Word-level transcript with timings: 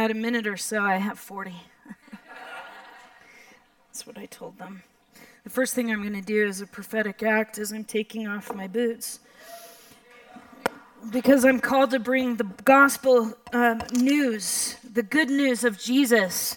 Had 0.00 0.12
a 0.12 0.14
minute 0.14 0.46
or 0.46 0.56
so, 0.56 0.82
I 0.82 0.96
have 0.96 1.18
40. 1.18 1.52
That's 3.86 4.06
what 4.06 4.16
I 4.16 4.24
told 4.24 4.56
them. 4.56 4.82
The 5.44 5.50
first 5.50 5.74
thing 5.74 5.92
I'm 5.92 6.00
going 6.00 6.14
to 6.14 6.22
do 6.22 6.48
as 6.48 6.62
a 6.62 6.66
prophetic 6.66 7.22
act 7.22 7.58
is 7.58 7.70
I'm 7.70 7.84
taking 7.84 8.26
off 8.26 8.50
my 8.54 8.66
boots. 8.66 9.20
Because 11.12 11.44
I'm 11.44 11.60
called 11.60 11.90
to 11.90 11.98
bring 11.98 12.36
the 12.36 12.44
gospel 12.64 13.34
uh, 13.52 13.78
news, 13.92 14.76
the 14.90 15.02
good 15.02 15.28
news 15.28 15.64
of 15.64 15.78
Jesus. 15.78 16.56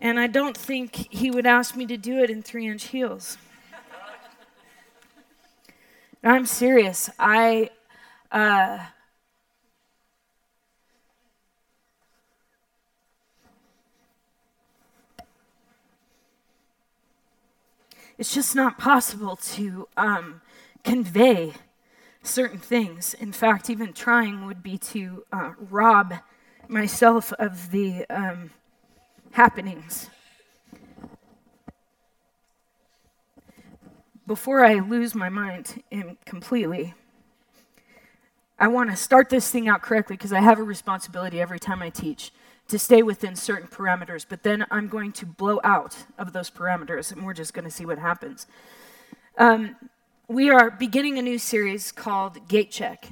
And 0.00 0.20
I 0.20 0.28
don't 0.28 0.56
think 0.56 0.94
he 0.94 1.32
would 1.32 1.46
ask 1.46 1.74
me 1.74 1.84
to 1.86 1.96
do 1.96 2.22
it 2.22 2.30
in 2.30 2.44
three 2.44 2.68
inch 2.68 2.84
heels. 2.84 3.38
I'm 6.22 6.46
serious. 6.46 7.10
I. 7.18 7.70
Uh, 8.30 8.78
it's 18.18 18.32
just 18.32 18.54
not 18.54 18.78
possible 18.78 19.36
to 19.36 19.88
um, 19.96 20.40
convey 20.84 21.54
certain 22.22 22.58
things. 22.58 23.14
In 23.14 23.32
fact, 23.32 23.68
even 23.68 23.92
trying 23.92 24.46
would 24.46 24.62
be 24.62 24.78
to 24.78 25.24
uh, 25.32 25.52
rob 25.58 26.14
myself 26.68 27.32
of 27.34 27.70
the 27.70 28.06
um, 28.08 28.50
happenings. 29.32 30.10
Before 34.26 34.64
I 34.64 34.74
lose 34.76 35.14
my 35.14 35.28
mind 35.28 35.82
completely, 36.24 36.94
I 38.58 38.68
want 38.68 38.90
to 38.90 38.96
start 38.96 39.28
this 39.28 39.50
thing 39.50 39.68
out 39.68 39.82
correctly 39.82 40.16
because 40.16 40.32
I 40.32 40.40
have 40.40 40.58
a 40.58 40.62
responsibility 40.62 41.40
every 41.40 41.58
time 41.58 41.82
I 41.82 41.90
teach 41.90 42.32
to 42.68 42.78
stay 42.78 43.02
within 43.02 43.36
certain 43.36 43.68
parameters, 43.68 44.24
but 44.28 44.42
then 44.42 44.64
I'm 44.70 44.88
going 44.88 45.12
to 45.12 45.26
blow 45.26 45.60
out 45.64 45.96
of 46.18 46.32
those 46.32 46.50
parameters 46.50 47.12
and 47.12 47.24
we're 47.24 47.34
just 47.34 47.52
going 47.52 47.64
to 47.64 47.70
see 47.70 47.84
what 47.84 47.98
happens. 47.98 48.46
Um, 49.36 49.76
we 50.28 50.48
are 50.48 50.70
beginning 50.70 51.18
a 51.18 51.22
new 51.22 51.38
series 51.38 51.92
called 51.92 52.48
Gate 52.48 52.70
Check. 52.70 53.08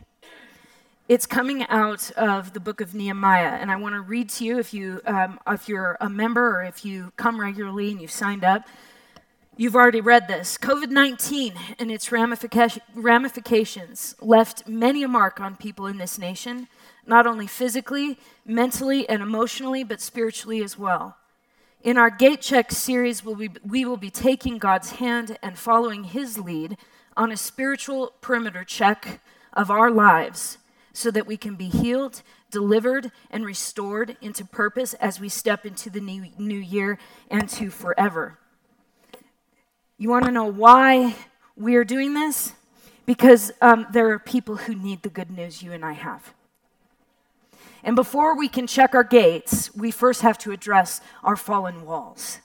It's 1.09 1.27
coming 1.27 1.65
out 1.65 2.11
of 2.13 2.55
the 2.55 2.61
book 2.61 2.81
of 2.81 2.95
Nehemiah, 2.95 3.59
and 3.61 3.71
I 3.71 3.77
want 3.77 3.95
to 3.95 4.01
read 4.01 4.31
to 4.31 4.45
you 4.45 4.59
if 4.59 4.73
you 4.73 5.03
um, 5.05 5.39
if 5.47 5.69
you're 5.69 5.99
a 6.01 6.09
member 6.09 6.61
or 6.61 6.63
if 6.63 6.87
you 6.87 7.13
come 7.17 7.39
regularly 7.39 7.91
and 7.91 8.01
you've 8.01 8.11
signed 8.11 8.45
up. 8.45 8.67
You've 9.59 9.77
already 9.77 10.01
read 10.01 10.29
this. 10.29 10.57
COVID 10.57 10.89
19 10.89 11.53
and 11.79 11.91
its 11.91 12.11
ramifications 12.11 14.15
left 14.23 14.67
many 14.67 15.03
a 15.03 15.09
mark 15.09 15.41
on 15.41 15.57
people 15.57 15.87
in 15.87 15.99
this 15.99 16.19
nation 16.19 16.69
not 17.07 17.27
only 17.27 17.47
physically, 17.47 18.19
mentally, 18.47 19.09
and 19.09 19.23
emotionally, 19.23 19.85
but 19.85 20.01
spiritually 20.01 20.63
as 20.63 20.79
well. 20.79 21.17
In 21.83 21.99
our 21.99 22.11
Gate 22.11 22.41
Check 22.41 22.71
series, 22.71 23.25
we'll 23.25 23.35
be, 23.35 23.51
we 23.67 23.85
will 23.85 23.97
be 23.97 24.11
taking 24.11 24.59
God's 24.59 24.93
hand 24.93 25.37
and 25.43 25.59
following 25.59 26.05
His 26.05 26.39
lead 26.39 26.77
on 27.17 27.33
a 27.33 27.37
spiritual 27.37 28.13
perimeter 28.21 28.65
check 28.65 29.21
of 29.53 29.71
our 29.71 29.91
lives 29.91 30.59
so 30.93 31.11
that 31.11 31.27
we 31.27 31.37
can 31.37 31.57
be 31.57 31.69
healed, 31.69 32.23
delivered, 32.51 33.11
and 33.31 33.45
restored 33.45 34.17
into 34.21 34.45
purpose 34.45 34.95
as 34.95 35.19
we 35.19 35.29
step 35.29 35.67
into 35.67 35.91
the 35.91 36.01
new, 36.01 36.27
new 36.39 36.59
year 36.59 36.99
and 37.31 37.49
to 37.49 37.71
forever. 37.71 38.39
You 39.99 40.09
want 40.09 40.25
to 40.27 40.31
know 40.31 40.47
why 40.47 41.17
we're 41.57 41.85
doing 41.85 42.15
this? 42.15 42.53
Because 43.07 43.53
um, 43.61 43.87
there 43.93 44.11
are 44.11 44.19
people 44.19 44.57
who 44.57 44.75
need 44.75 45.03
the 45.03 45.09
good 45.09 45.31
news 45.31 45.63
you 45.63 45.73
and 45.73 45.85
I 45.85 45.93
have. 45.93 46.33
And 47.85 47.97
before 47.97 48.37
we 48.37 48.49
can 48.49 48.67
check 48.67 48.95
our 48.95 49.05
gates, 49.05 49.75
we 49.75 49.91
first 49.91 50.23
have 50.23 50.39
to 50.39 50.53
address 50.53 51.01
our 51.25 51.37
fallen 51.37 51.85
walls. 51.85 52.39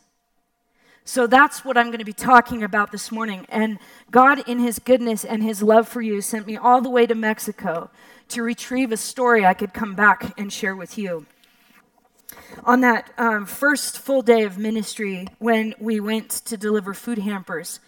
So 1.06 1.26
that's 1.26 1.64
what 1.64 1.78
I'm 1.78 1.86
going 1.88 2.00
to 2.00 2.06
be 2.06 2.12
talking 2.12 2.64
about 2.64 2.92
this 2.92 3.12
morning. 3.14 3.46
And 3.48 3.80
God, 4.12 4.40
in 4.48 4.60
His 4.60 4.78
goodness 4.78 5.24
and 5.24 5.42
His 5.42 5.64
love 5.64 5.88
for 5.88 6.02
you, 6.02 6.20
sent 6.20 6.46
me 6.46 6.58
all 6.58 6.82
the 6.82 6.90
way 6.90 7.06
to 7.06 7.16
Mexico 7.16 7.90
to 8.28 8.44
retrieve 8.44 8.92
a 8.92 8.98
story 8.98 9.46
I 9.46 9.54
could 9.54 9.74
come 9.74 9.96
back 9.96 10.38
and 10.38 10.52
share 10.52 10.76
with 10.76 10.98
you. 10.98 11.26
On 12.66 12.82
that 12.82 13.10
um, 13.18 13.46
first 13.46 14.00
full 14.00 14.22
day 14.22 14.44
of 14.44 14.58
ministry, 14.58 15.28
when 15.40 15.74
we 15.80 16.02
went 16.02 16.30
to 16.30 16.58
deliver 16.58 16.94
food 16.94 17.20
hampers, 17.20 17.80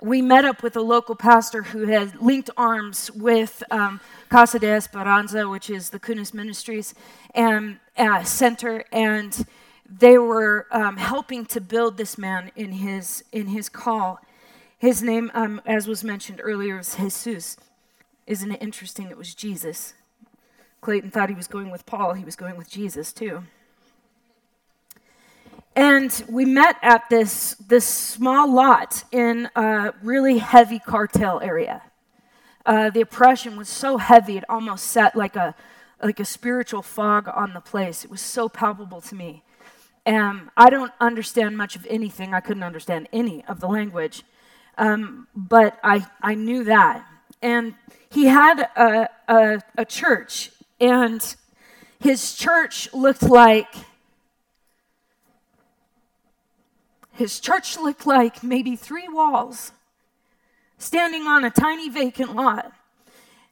we 0.00 0.20
met 0.20 0.44
up 0.44 0.62
with 0.62 0.76
a 0.76 0.80
local 0.80 1.14
pastor 1.14 1.62
who 1.62 1.86
had 1.86 2.20
linked 2.20 2.50
arms 2.56 3.10
with 3.12 3.62
um, 3.70 4.00
Casa 4.28 4.58
de 4.58 4.68
Esperanza, 4.68 5.48
which 5.48 5.70
is 5.70 5.90
the 5.90 6.00
Kunis 6.00 6.34
Ministries 6.34 6.94
and, 7.34 7.78
uh, 7.96 8.22
Center, 8.24 8.84
and 8.92 9.46
they 9.88 10.18
were 10.18 10.66
um, 10.70 10.96
helping 10.96 11.46
to 11.46 11.60
build 11.60 11.96
this 11.96 12.18
man 12.18 12.50
in 12.56 12.72
his 12.72 13.22
in 13.32 13.48
his 13.48 13.68
call. 13.68 14.20
His 14.78 15.02
name, 15.02 15.30
um, 15.34 15.60
as 15.64 15.86
was 15.86 16.02
mentioned 16.02 16.40
earlier, 16.42 16.76
was 16.76 16.96
Jesus. 16.96 17.56
Isn't 18.26 18.52
it 18.52 18.62
interesting? 18.62 19.10
It 19.10 19.16
was 19.16 19.34
Jesus. 19.34 19.94
Clayton 20.80 21.10
thought 21.10 21.28
he 21.28 21.34
was 21.34 21.46
going 21.46 21.70
with 21.70 21.86
Paul. 21.86 22.14
He 22.14 22.24
was 22.24 22.36
going 22.36 22.56
with 22.56 22.68
Jesus 22.68 23.12
too. 23.12 23.44
And 25.76 26.24
we 26.28 26.44
met 26.44 26.76
at 26.82 27.10
this, 27.10 27.54
this 27.54 27.84
small 27.84 28.52
lot 28.52 29.02
in 29.10 29.48
a 29.56 29.92
really 30.02 30.38
heavy 30.38 30.78
cartel 30.78 31.40
area. 31.40 31.82
Uh, 32.64 32.90
the 32.90 33.00
oppression 33.00 33.56
was 33.56 33.68
so 33.68 33.98
heavy, 33.98 34.36
it 34.36 34.44
almost 34.48 34.86
set 34.86 35.16
like 35.16 35.36
a, 35.36 35.54
like 36.02 36.20
a 36.20 36.24
spiritual 36.24 36.80
fog 36.80 37.28
on 37.28 37.54
the 37.54 37.60
place. 37.60 38.04
It 38.04 38.10
was 38.10 38.20
so 38.20 38.48
palpable 38.48 39.00
to 39.02 39.14
me. 39.14 39.42
And 40.06 40.50
I 40.56 40.70
don't 40.70 40.92
understand 41.00 41.56
much 41.56 41.76
of 41.76 41.86
anything. 41.90 42.34
I 42.34 42.40
couldn't 42.40 42.62
understand 42.62 43.08
any 43.12 43.44
of 43.46 43.60
the 43.60 43.66
language. 43.66 44.22
Um, 44.78 45.28
but 45.34 45.78
I, 45.82 46.06
I 46.22 46.34
knew 46.34 46.64
that. 46.64 47.04
And 47.42 47.74
he 48.10 48.26
had 48.26 48.60
a, 48.76 49.08
a, 49.28 49.60
a 49.76 49.84
church, 49.84 50.50
and 50.80 51.34
his 51.98 52.34
church 52.34 52.92
looked 52.92 53.22
like 53.22 53.74
His 57.14 57.40
church 57.40 57.78
looked 57.78 58.06
like 58.06 58.42
maybe 58.42 58.76
three 58.76 59.08
walls 59.08 59.72
standing 60.78 61.22
on 61.22 61.44
a 61.44 61.50
tiny 61.50 61.88
vacant 61.88 62.34
lot. 62.34 62.72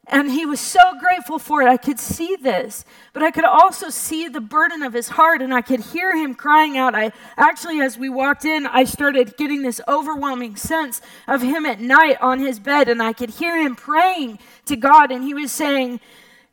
And 0.09 0.33
he 0.33 0.45
was 0.45 0.59
so 0.59 0.81
grateful 0.99 1.39
for 1.39 1.63
it. 1.63 1.69
I 1.69 1.77
could 1.77 2.01
see 2.01 2.35
this, 2.35 2.85
but 3.13 3.23
I 3.23 3.31
could 3.31 3.45
also 3.45 3.89
see 3.89 4.27
the 4.27 4.41
burden 4.41 4.83
of 4.83 4.93
his 4.93 5.11
heart, 5.11 5.41
and 5.41 5.55
I 5.55 5.63
could 5.63 5.79
hear 5.79 6.17
him 6.17 6.35
crying 6.35 6.77
out. 6.77 6.97
I 6.97 7.13
actually, 7.37 7.81
as 7.81 7.97
we 7.97 8.09
walked 8.09 8.45
in, 8.45 8.67
I 8.67 8.83
started 8.83 9.37
getting 9.37 9.63
this 9.63 9.81
overwhelming 9.87 10.57
sense 10.57 11.01
of 11.29 11.41
him 11.41 11.65
at 11.65 11.81
night 11.81 12.21
on 12.21 12.41
his 12.41 12.59
bed, 12.59 12.89
and 12.89 13.01
I 13.01 13.13
could 13.13 13.31
hear 13.31 13.57
him 13.57 13.77
praying 13.77 14.41
to 14.67 14.75
God, 14.75 15.13
and 15.13 15.23
he 15.23 15.35
was 15.35 15.53
saying, 15.53 16.01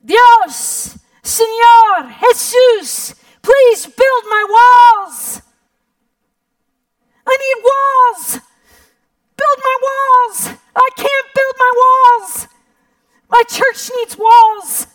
Dios, 0.05 0.99
Señor, 1.23 2.13
Jesus, 2.31 3.15
please 3.41 3.85
build 3.87 4.23
my 4.29 5.01
walls. 5.07 5.41
I 7.29 7.37
need 7.37 7.63
walls. 7.63 8.39
Build 9.37 9.59
my 9.63 9.77
walls. 9.87 10.57
I 10.75 10.89
can't 10.95 11.27
build 11.35 11.55
my 11.59 11.71
walls. 11.83 12.47
My 13.29 13.43
church 13.47 13.91
needs 13.97 14.17
walls. 14.17 14.87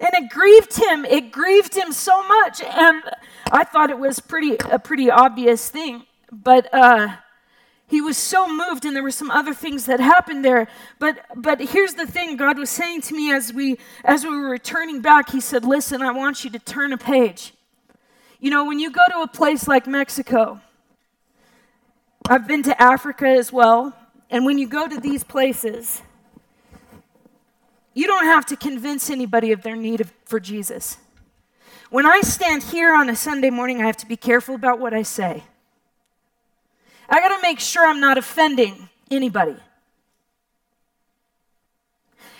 And 0.00 0.10
it 0.14 0.30
grieved 0.30 0.76
him. 0.76 1.04
It 1.04 1.30
grieved 1.30 1.76
him 1.76 1.92
so 1.92 2.26
much. 2.26 2.62
And 2.62 3.02
I 3.52 3.64
thought 3.64 3.90
it 3.90 3.98
was 3.98 4.20
pretty 4.20 4.56
a 4.70 4.78
pretty 4.78 5.10
obvious 5.10 5.68
thing. 5.68 6.06
But 6.32 6.72
uh, 6.72 7.16
he 7.92 8.00
was 8.00 8.16
so 8.16 8.48
moved 8.48 8.86
and 8.86 8.96
there 8.96 9.02
were 9.02 9.10
some 9.10 9.30
other 9.30 9.52
things 9.52 9.84
that 9.84 10.00
happened 10.00 10.42
there 10.42 10.66
but 10.98 11.26
but 11.36 11.60
here's 11.60 11.92
the 11.92 12.06
thing 12.06 12.38
god 12.38 12.58
was 12.58 12.70
saying 12.70 13.02
to 13.02 13.14
me 13.14 13.30
as 13.30 13.52
we 13.52 13.76
as 14.02 14.24
we 14.24 14.30
were 14.30 14.48
returning 14.48 15.02
back 15.02 15.28
he 15.28 15.42
said 15.42 15.62
listen 15.62 16.00
i 16.00 16.10
want 16.10 16.42
you 16.42 16.48
to 16.48 16.58
turn 16.58 16.94
a 16.94 16.96
page 16.96 17.52
you 18.40 18.48
know 18.48 18.64
when 18.64 18.78
you 18.78 18.90
go 18.90 19.02
to 19.10 19.20
a 19.20 19.28
place 19.28 19.68
like 19.68 19.86
mexico 19.86 20.58
I've 22.28 22.46
been 22.46 22.62
to 22.64 22.80
Africa 22.80 23.26
as 23.26 23.52
well. 23.52 23.96
And 24.30 24.46
when 24.46 24.58
you 24.58 24.66
go 24.66 24.88
to 24.88 24.98
these 24.98 25.24
places, 25.24 26.02
you 27.94 28.06
don't 28.06 28.24
have 28.24 28.46
to 28.46 28.56
convince 28.56 29.10
anybody 29.10 29.52
of 29.52 29.62
their 29.62 29.76
need 29.76 30.00
of, 30.00 30.12
for 30.24 30.40
Jesus. 30.40 30.96
When 31.90 32.06
I 32.06 32.20
stand 32.22 32.62
here 32.62 32.94
on 32.94 33.10
a 33.10 33.16
Sunday 33.16 33.50
morning, 33.50 33.82
I 33.82 33.86
have 33.86 33.98
to 33.98 34.06
be 34.06 34.16
careful 34.16 34.54
about 34.54 34.78
what 34.78 34.94
I 34.94 35.02
say. 35.02 35.42
I 37.08 37.20
got 37.20 37.36
to 37.36 37.42
make 37.42 37.60
sure 37.60 37.84
I'm 37.84 38.00
not 38.00 38.16
offending 38.16 38.88
anybody. 39.10 39.56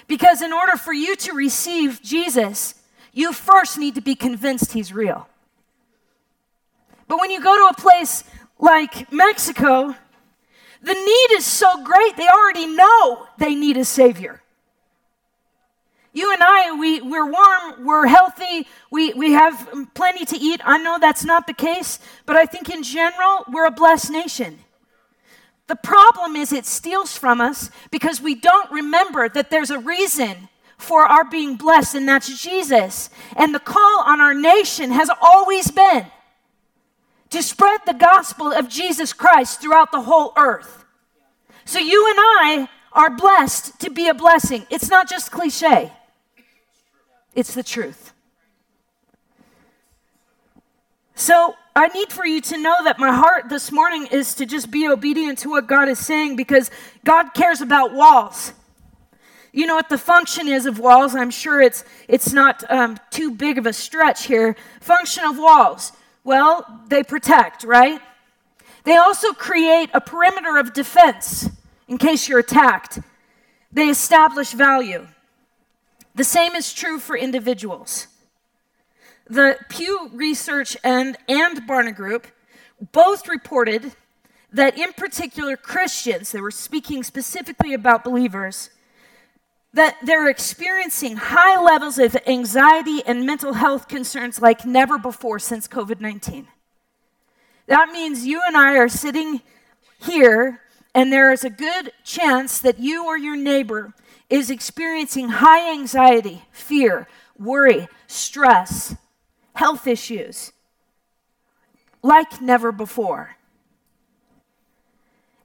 Because 0.07 0.41
in 0.41 0.53
order 0.53 0.77
for 0.77 0.95
you 0.95 1.17
to 1.17 1.33
receive 1.33 2.01
Jesus, 2.03 2.75
you 3.13 3.33
first 3.33 3.77
need 3.77 3.95
to 3.97 4.01
be 4.01 4.15
convinced 4.15 4.73
he's 4.73 4.93
real. 4.93 5.29
But 7.07 7.21
when 7.21 7.31
you 7.31 7.43
go 7.43 7.55
to 7.55 7.75
a 7.75 7.81
place 7.81 8.25
like 8.63 9.13
Mexico, 9.13 9.95
the 10.83 10.95
need 10.95 11.37
is 11.37 11.45
so 11.45 11.83
great, 11.85 12.17
they 12.17 12.29
already 12.29 12.67
know 12.67 13.27
they 13.37 13.55
need 13.55 13.77
a 13.77 13.85
Savior. 13.85 14.41
You 16.15 16.33
and 16.33 16.43
I, 16.43 16.73
we, 16.79 17.01
we're 17.01 17.29
warm, 17.29 17.85
we're 17.85 18.07
healthy, 18.07 18.69
we, 18.91 19.13
we 19.15 19.33
have 19.33 19.89
plenty 19.95 20.25
to 20.27 20.37
eat. 20.37 20.61
I 20.65 20.79
know 20.79 20.99
that's 21.01 21.25
not 21.25 21.47
the 21.47 21.55
case, 21.55 21.99
but 22.25 22.37
I 22.37 22.47
think 22.47 22.71
in 22.71 22.83
general, 22.83 23.45
we're 23.51 23.67
a 23.67 23.71
blessed 23.71 24.11
nation. 24.11 24.61
The 25.67 25.77
problem 25.77 26.37
is 26.37 26.53
it 26.53 26.67
steals 26.67 27.17
from 27.17 27.41
us 27.41 27.71
because 27.91 28.21
we 28.21 28.35
don't 28.35 28.71
remember 28.71 29.29
that 29.29 29.51
there's 29.51 29.71
a 29.71 29.79
reason 29.79 30.49
for 30.77 31.03
our 31.03 31.25
being 31.25 31.57
blessed, 31.57 31.95
and 31.95 32.07
that's 32.07 32.43
Jesus. 32.43 33.11
And 33.37 33.55
the 33.55 33.61
call 33.61 34.03
on 34.05 34.21
our 34.21 34.35
nation 34.35 34.91
has 34.93 35.11
always 35.21 35.71
been 35.71 36.07
to 37.33 37.43
spread 37.43 37.81
the 37.87 37.95
gospel 37.95 38.53
of 38.53 38.69
Jesus 38.69 39.13
Christ 39.13 39.61
throughout 39.61 39.91
the 39.91 40.03
whole 40.03 40.33
earth. 40.37 40.85
So 41.65 41.79
you 41.79 42.07
and 42.09 42.19
I 42.19 42.69
are 42.93 43.11
blessed 43.11 43.81
to 43.81 43.91
be 43.91 44.09
a 44.09 44.15
blessing. 44.15 44.67
It's 44.71 44.91
not 44.91 45.09
just 45.09 45.31
cliche, 45.31 45.93
it's 47.35 47.55
the 47.55 47.63
truth. 47.63 48.13
So 51.15 51.55
I 51.75 51.89
need 51.89 52.13
for 52.13 52.27
you 52.27 52.41
to 52.41 52.59
know 52.59 52.85
that 52.85 52.99
my 52.99 53.13
heart 53.13 53.49
this 53.49 53.71
morning 53.71 54.09
is 54.11 54.35
to 54.35 54.47
just 54.47 54.71
be 54.71 54.89
obedient 54.89 55.39
to 55.39 55.51
what 55.51 55.67
God 55.67 55.89
is 55.89 55.99
saying 55.99 56.37
because 56.37 56.71
God 57.05 57.33
cares 57.33 57.61
about 57.61 57.93
walls. 57.93 58.53
You 59.53 59.67
know 59.67 59.75
what 59.75 59.89
the 59.89 59.99
function 59.99 60.49
is 60.49 60.67
of 60.67 60.79
walls? 60.79 61.15
I'm 61.15 61.31
sure 61.31 61.61
it's 61.61 61.85
it's 62.09 62.33
not 62.33 62.65
um, 62.71 62.99
too 63.11 63.31
big 63.31 63.59
of 63.59 63.67
a 63.67 63.73
stretch 63.73 64.27
here. 64.27 64.57
Function 64.81 65.25
of 65.25 65.39
walls. 65.39 65.93
Well, 66.25 66.83
they 66.89 67.03
protect, 67.03 67.65
right? 67.65 68.01
They 68.85 68.97
also 68.97 69.33
create 69.33 69.91
a 69.93 70.01
perimeter 70.01 70.59
of 70.59 70.73
defense 70.73 71.49
in 71.89 71.99
case 71.99 72.29
you're 72.29 72.39
attacked. 72.39 72.99
They 73.73 73.89
establish 73.89 74.53
value. 74.53 75.07
The 76.15 76.25
same 76.25 76.55
is 76.55 76.73
true 76.73 76.99
for 76.99 77.17
individuals. 77.17 78.09
The 79.27 79.57
Pew 79.69 80.11
Research 80.13 80.77
and, 80.85 81.17
and 81.29 81.63
Barna 81.63 81.95
Group 81.95 82.27
both 82.93 83.29
reported 83.29 83.95
that, 84.53 84.77
in 84.77 84.93
particular, 84.93 85.57
Christians, 85.57 86.33
they 86.33 86.41
were 86.41 86.51
speaking 86.51 87.03
specifically 87.03 87.73
about 87.73 88.05
believers, 88.05 88.71
that 89.75 89.97
they're 90.03 90.29
experiencing 90.29 91.17
high 91.17 91.63
levels 91.63 91.99
of 91.99 92.17
anxiety 92.27 93.03
and 93.07 93.25
mental 93.25 93.55
health 93.55 93.89
concerns 93.89 94.41
like 94.41 94.67
never 94.67 94.99
before 94.99 95.39
since 95.39 95.67
COVID 95.67 96.01
19. 96.01 96.47
That 97.67 97.91
means 97.91 98.27
you 98.27 98.43
and 98.47 98.57
I 98.57 98.77
are 98.77 98.89
sitting 98.89 99.41
here, 99.99 100.61
and 100.95 101.13
there 101.13 101.33
is 101.33 101.45
a 101.45 101.51
good 101.51 101.93
chance 102.05 102.59
that 102.59 102.79
you 102.79 103.07
or 103.07 103.17
your 103.17 103.37
neighbor 103.37 103.95
is 104.29 104.51
experiencing 104.51 105.29
high 105.29 105.73
anxiety, 105.73 106.43
fear, 106.51 107.07
worry, 107.39 107.89
stress, 108.07 108.95
health 109.55 109.87
issues 109.87 110.53
like 112.03 112.41
never 112.41 112.73
before. 112.73 113.37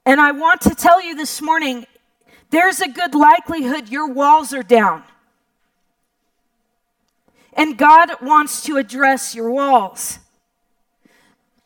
And 0.04 0.20
I 0.20 0.32
want 0.32 0.62
to 0.62 0.74
tell 0.74 1.02
you 1.02 1.14
this 1.14 1.40
morning 1.40 1.86
there's 2.50 2.80
a 2.80 2.88
good 2.88 3.14
likelihood 3.14 3.88
your 3.88 4.08
walls 4.08 4.52
are 4.52 4.62
down. 4.62 5.02
And 7.52 7.76
God 7.76 8.10
wants 8.22 8.62
to 8.64 8.76
address 8.76 9.34
your 9.34 9.50
walls. 9.50 10.18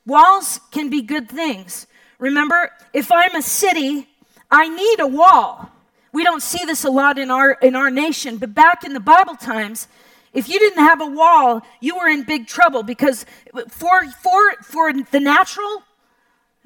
Walls 0.07 0.59
can 0.71 0.91
be 0.91 1.03
good 1.03 1.29
things. 1.29 1.87
Remember, 2.19 2.71
if 2.93 3.13
I'm 3.13 3.35
a 3.35 3.43
city, 3.43 4.09
I 4.51 4.69
need 4.69 5.01
a 5.01 5.07
wall. 5.07 5.71
We 6.13 6.25
don't 6.25 6.43
see 6.43 6.65
this 6.65 6.85
a 6.85 6.91
lot 6.91 7.19
in 7.19 7.31
our 7.31 7.53
in 7.53 7.75
our 7.75 7.91
nation, 7.91 8.37
but 8.37 8.55
back 8.55 8.85
in 8.85 8.93
the 8.93 9.01
Bible 9.01 9.35
times, 9.35 9.89
if 10.33 10.49
you 10.49 10.59
didn't 10.59 10.83
have 10.83 11.01
a 11.01 11.07
wall, 11.07 11.63
you 11.81 11.97
were 11.97 12.09
in 12.09 12.25
big 12.25 12.47
trouble 12.47 12.83
because 12.83 13.25
for 13.69 14.05
for 14.23 14.53
for 14.63 14.93
the 14.93 15.21
natural, 15.21 15.83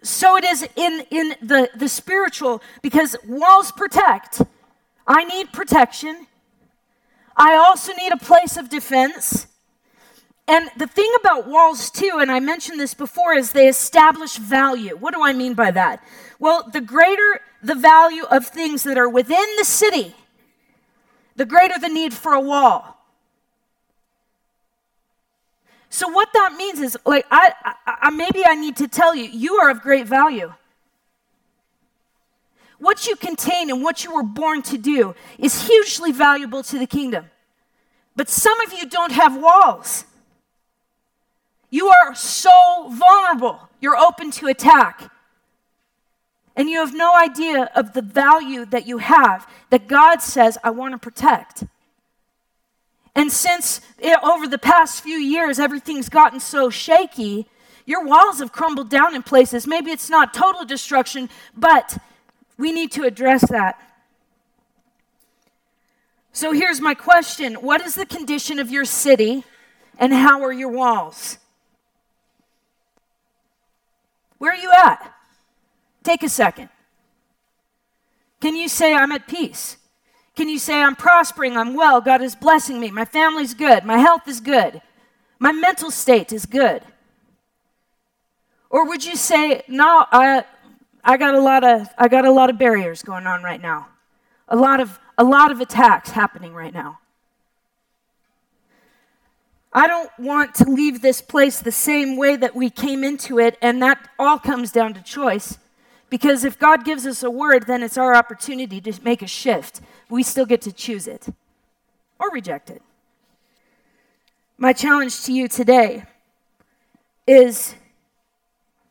so 0.02 0.36
it 0.36 0.44
is 0.44 0.68
in, 0.76 1.04
in 1.10 1.34
the, 1.40 1.70
the 1.74 1.88
spiritual 1.88 2.62
because 2.82 3.16
walls 3.26 3.72
protect. 3.72 4.42
I 5.06 5.24
need 5.24 5.52
protection. 5.52 6.26
I 7.36 7.54
also 7.54 7.92
need 7.94 8.12
a 8.12 8.16
place 8.16 8.56
of 8.56 8.68
defense. 8.68 9.46
And 10.48 10.70
the 10.76 10.86
thing 10.86 11.10
about 11.20 11.48
walls, 11.48 11.90
too, 11.90 12.18
and 12.20 12.30
I 12.30 12.38
mentioned 12.38 12.78
this 12.78 12.94
before, 12.94 13.34
is 13.34 13.52
they 13.52 13.68
establish 13.68 14.36
value. 14.36 14.96
What 14.96 15.12
do 15.12 15.22
I 15.22 15.32
mean 15.32 15.54
by 15.54 15.72
that? 15.72 16.04
Well, 16.38 16.68
the 16.72 16.80
greater 16.80 17.40
the 17.62 17.74
value 17.74 18.24
of 18.24 18.46
things 18.46 18.84
that 18.84 18.96
are 18.96 19.08
within 19.08 19.46
the 19.58 19.64
city, 19.64 20.14
the 21.34 21.44
greater 21.44 21.78
the 21.78 21.88
need 21.88 22.14
for 22.14 22.32
a 22.32 22.40
wall. 22.40 22.95
So 25.96 26.08
what 26.08 26.30
that 26.34 26.52
means 26.58 26.78
is 26.80 26.98
like 27.06 27.24
I, 27.30 27.54
I, 27.86 28.10
maybe 28.10 28.44
I 28.44 28.54
need 28.54 28.76
to 28.76 28.86
tell 28.86 29.14
you 29.14 29.24
you 29.24 29.54
are 29.54 29.70
of 29.70 29.80
great 29.80 30.06
value. 30.06 30.52
What 32.78 33.06
you 33.06 33.16
contain 33.16 33.70
and 33.70 33.82
what 33.82 34.04
you 34.04 34.14
were 34.14 34.22
born 34.22 34.60
to 34.64 34.76
do 34.76 35.14
is 35.38 35.66
hugely 35.66 36.12
valuable 36.12 36.62
to 36.64 36.78
the 36.78 36.86
kingdom. 36.86 37.30
But 38.14 38.28
some 38.28 38.60
of 38.60 38.74
you 38.74 38.86
don't 38.86 39.12
have 39.12 39.40
walls. 39.40 40.04
You 41.70 41.88
are 41.88 42.14
so 42.14 42.90
vulnerable. 42.90 43.58
You're 43.80 43.96
open 43.96 44.30
to 44.32 44.48
attack. 44.48 45.10
And 46.54 46.68
you 46.68 46.80
have 46.80 46.92
no 46.92 47.16
idea 47.16 47.70
of 47.74 47.94
the 47.94 48.02
value 48.02 48.66
that 48.66 48.86
you 48.86 48.98
have 48.98 49.48
that 49.70 49.88
God 49.88 50.20
says, 50.20 50.58
I 50.62 50.68
want 50.72 50.92
to 50.92 50.98
protect. 50.98 51.64
And 53.16 53.32
since 53.32 53.80
it, 53.98 54.16
over 54.22 54.46
the 54.46 54.58
past 54.58 55.02
few 55.02 55.16
years, 55.16 55.58
everything's 55.58 56.10
gotten 56.10 56.38
so 56.38 56.68
shaky, 56.68 57.46
your 57.86 58.04
walls 58.04 58.40
have 58.40 58.52
crumbled 58.52 58.90
down 58.90 59.14
in 59.14 59.22
places. 59.22 59.66
Maybe 59.66 59.90
it's 59.90 60.10
not 60.10 60.34
total 60.34 60.66
destruction, 60.66 61.30
but 61.56 61.96
we 62.58 62.72
need 62.72 62.92
to 62.92 63.04
address 63.04 63.48
that. 63.48 63.80
So 66.32 66.52
here's 66.52 66.82
my 66.82 66.92
question 66.92 67.54
What 67.54 67.80
is 67.80 67.94
the 67.94 68.04
condition 68.04 68.58
of 68.58 68.70
your 68.70 68.84
city, 68.84 69.44
and 69.98 70.12
how 70.12 70.42
are 70.42 70.52
your 70.52 70.68
walls? 70.68 71.38
Where 74.36 74.52
are 74.52 74.60
you 74.60 74.70
at? 74.70 75.14
Take 76.04 76.22
a 76.22 76.28
second. 76.28 76.68
Can 78.42 78.54
you 78.54 78.68
say, 78.68 78.92
I'm 78.92 79.12
at 79.12 79.26
peace? 79.26 79.78
Can 80.36 80.48
you 80.48 80.58
say, 80.58 80.82
I'm 80.82 80.94
prospering, 80.94 81.56
I'm 81.56 81.74
well, 81.74 82.00
God 82.00 82.22
is 82.22 82.36
blessing 82.36 82.78
me, 82.78 82.90
my 82.90 83.06
family's 83.06 83.54
good, 83.54 83.84
my 83.84 83.98
health 83.98 84.28
is 84.28 84.40
good, 84.40 84.82
my 85.38 85.50
mental 85.50 85.90
state 85.90 86.32
is 86.32 86.46
good? 86.46 86.82
Or 88.68 88.86
would 88.86 89.04
you 89.04 89.16
say, 89.16 89.62
no, 89.66 90.04
I, 90.12 90.44
I 91.02 91.16
got 91.16 91.34
a 91.36 91.40
lot 91.40 91.62
of 91.62 91.88
I 91.96 92.08
got 92.08 92.24
a 92.24 92.32
lot 92.32 92.50
of 92.50 92.58
barriers 92.58 93.02
going 93.02 93.26
on 93.26 93.42
right 93.42 93.62
now. 93.62 93.88
A 94.48 94.56
lot 94.56 94.80
of 94.80 94.98
a 95.16 95.24
lot 95.24 95.52
of 95.52 95.60
attacks 95.60 96.10
happening 96.10 96.52
right 96.52 96.74
now. 96.74 96.98
I 99.72 99.86
don't 99.86 100.10
want 100.18 100.54
to 100.56 100.64
leave 100.64 101.02
this 101.02 101.20
place 101.20 101.60
the 101.60 101.70
same 101.70 102.16
way 102.16 102.36
that 102.36 102.56
we 102.56 102.70
came 102.70 103.04
into 103.04 103.38
it, 103.38 103.56
and 103.62 103.80
that 103.82 104.08
all 104.18 104.38
comes 104.38 104.72
down 104.72 104.94
to 104.94 105.02
choice. 105.02 105.58
Because 106.16 106.44
if 106.44 106.58
God 106.58 106.82
gives 106.82 107.06
us 107.06 107.22
a 107.22 107.30
word, 107.30 107.66
then 107.66 107.82
it's 107.82 107.98
our 107.98 108.14
opportunity 108.14 108.80
to 108.80 109.04
make 109.04 109.20
a 109.20 109.26
shift. 109.26 109.82
We 110.08 110.22
still 110.22 110.46
get 110.46 110.62
to 110.62 110.72
choose 110.72 111.06
it 111.06 111.28
or 112.18 112.30
reject 112.30 112.70
it. 112.70 112.80
My 114.56 114.72
challenge 114.72 115.24
to 115.24 115.32
you 115.34 115.46
today 115.46 116.04
is 117.26 117.74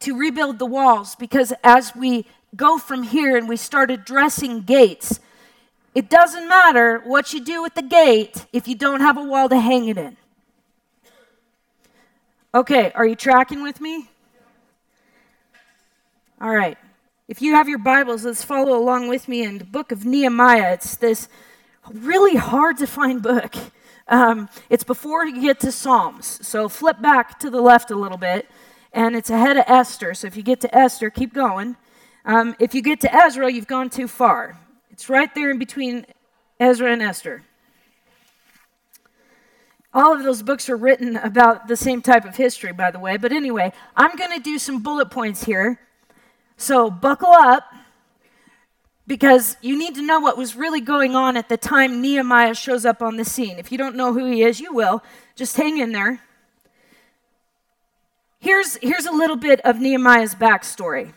to 0.02 0.16
rebuild 0.16 0.60
the 0.60 0.68
walls 0.68 1.16
because 1.16 1.52
as 1.64 1.96
we 1.96 2.28
go 2.56 2.78
from 2.78 3.02
here 3.02 3.36
and 3.36 3.50
we 3.50 3.58
start 3.58 3.90
addressing 3.90 4.62
gates, 4.62 5.20
it 5.96 6.12
doesn't 6.12 6.48
matter 6.48 7.02
what 7.06 7.34
you 7.34 7.44
do 7.44 7.64
with 7.64 7.74
the 7.74 7.82
gate 7.82 8.46
if 8.54 8.68
you 8.68 8.76
don't 8.76 9.02
have 9.02 9.18
a 9.18 9.24
wall 9.24 9.50
to 9.50 9.60
hang 9.60 9.88
it 9.88 9.98
in. 9.98 10.16
Okay, 12.54 12.92
are 12.94 13.08
you 13.08 13.16
tracking 13.16 13.64
with 13.64 13.82
me? 13.82 14.10
All 16.40 16.52
right. 16.52 16.78
If 17.28 17.42
you 17.42 17.56
have 17.56 17.68
your 17.68 17.80
Bibles, 17.80 18.24
let's 18.24 18.44
follow 18.44 18.78
along 18.78 19.08
with 19.08 19.28
me 19.28 19.42
in 19.42 19.58
the 19.58 19.66
book 19.66 19.92
of 19.92 20.06
Nehemiah. 20.06 20.74
It's 20.74 20.96
this 20.96 21.28
really 21.92 22.36
hard 22.36 22.78
to 22.78 22.86
find 22.86 23.20
book. 23.20 23.56
Um, 24.08 24.48
it's 24.70 24.84
before 24.84 25.26
you 25.26 25.42
get 25.42 25.60
to 25.62 25.72
Psalms. 25.72 26.38
So 26.48 26.70
flip 26.70 27.02
back 27.02 27.40
to 27.40 27.50
the 27.50 27.62
left 27.62 27.90
a 27.90 27.96
little 27.96 28.20
bit, 28.20 28.48
and 28.94 29.16
it's 29.16 29.32
ahead 29.32 29.58
of 29.58 29.64
Esther. 29.66 30.14
So 30.14 30.28
if 30.28 30.38
you 30.38 30.44
get 30.44 30.62
to 30.62 30.78
Esther, 30.78 31.10
keep 31.10 31.34
going. 31.34 31.78
Um, 32.26 32.56
if 32.60 32.76
you 32.76 32.84
get 32.84 33.00
to 33.02 33.12
Ezra, 33.12 33.52
you've 33.52 33.66
gone 33.66 33.90
too 33.90 34.08
far. 34.08 34.60
It's 34.92 35.10
right 35.10 35.34
there 35.34 35.50
in 35.50 35.58
between 35.58 36.06
Ezra 36.60 36.94
and 36.94 37.02
Esther. 37.02 37.42
All 39.96 40.14
of 40.14 40.22
those 40.22 40.44
books 40.44 40.70
are 40.70 40.78
written 40.78 41.18
about 41.18 41.68
the 41.68 41.76
same 41.76 42.04
type 42.04 42.26
of 42.26 42.36
history, 42.36 42.72
by 42.72 42.92
the 42.92 43.00
way. 43.00 43.18
But 43.18 43.32
anyway, 43.32 43.74
I'm 43.98 44.16
going 44.16 44.38
to 44.38 44.44
do 44.44 44.60
some 44.60 44.84
bullet 44.84 45.10
points 45.10 45.44
here 45.44 45.80
so 46.58 46.90
buckle 46.90 47.32
up. 47.32 47.64
because 49.08 49.56
you 49.62 49.78
need 49.78 49.96
to 49.96 50.02
know 50.02 50.20
what 50.20 50.38
was 50.38 50.56
really 50.56 50.82
going 50.82 51.16
on 51.16 51.38
at 51.38 51.48
the 51.48 51.58
time 51.58 52.02
Nehemiah 52.02 52.56
shows 52.56 52.86
up 52.86 53.02
on 53.02 53.18
the 53.18 53.26
scene. 53.26 53.60
If 53.60 53.72
you 53.72 53.78
don't 53.78 53.96
know 53.96 54.14
who 54.14 54.26
he 54.26 54.42
is, 54.42 54.60
you 54.60 54.74
will. 54.74 55.04
Just 55.36 55.58
hang 55.58 55.78
in 55.78 55.92
there. 55.92 56.22
Here's, 58.40 58.78
here's 58.78 59.06
a 59.06 59.12
little 59.12 59.36
bit 59.36 59.62
of 59.62 59.80
Nehemiah's 59.80 60.36
backstory. 60.36 61.14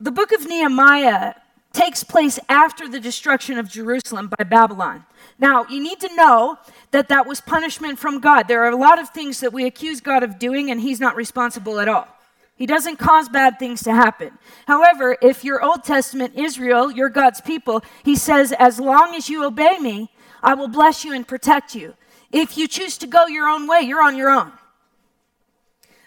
The 0.00 0.10
book 0.10 0.32
of 0.32 0.46
Nehemiah 0.46 1.34
takes 1.72 2.04
place 2.04 2.38
after 2.48 2.88
the 2.88 3.00
destruction 3.00 3.58
of 3.58 3.68
Jerusalem 3.70 4.30
by 4.38 4.44
Babylon. 4.44 5.04
Now, 5.38 5.66
you 5.66 5.82
need 5.82 6.00
to 6.00 6.14
know 6.14 6.58
that 6.90 7.08
that 7.08 7.26
was 7.26 7.40
punishment 7.40 7.98
from 7.98 8.20
God. 8.20 8.48
There 8.48 8.64
are 8.64 8.70
a 8.70 8.76
lot 8.76 8.98
of 8.98 9.10
things 9.10 9.40
that 9.40 9.52
we 9.52 9.66
accuse 9.66 10.00
God 10.00 10.22
of 10.22 10.38
doing, 10.38 10.70
and 10.70 10.80
He's 10.80 11.00
not 11.00 11.16
responsible 11.16 11.78
at 11.80 11.88
all. 11.88 12.08
He 12.56 12.66
doesn't 12.66 12.96
cause 12.96 13.28
bad 13.28 13.58
things 13.58 13.82
to 13.82 13.92
happen. 13.92 14.38
However, 14.66 15.16
if 15.20 15.44
you're 15.44 15.62
Old 15.62 15.84
Testament 15.84 16.34
Israel, 16.36 16.90
you're 16.90 17.10
God's 17.10 17.40
people, 17.40 17.84
He 18.02 18.16
says, 18.16 18.52
As 18.52 18.80
long 18.80 19.14
as 19.14 19.28
you 19.28 19.44
obey 19.44 19.78
me, 19.78 20.10
I 20.42 20.54
will 20.54 20.68
bless 20.68 21.04
you 21.04 21.12
and 21.12 21.28
protect 21.28 21.74
you. 21.74 21.94
If 22.32 22.56
you 22.56 22.66
choose 22.66 22.98
to 22.98 23.06
go 23.06 23.26
your 23.26 23.46
own 23.46 23.66
way, 23.66 23.82
you're 23.82 24.02
on 24.02 24.16
your 24.16 24.30
own. 24.30 24.52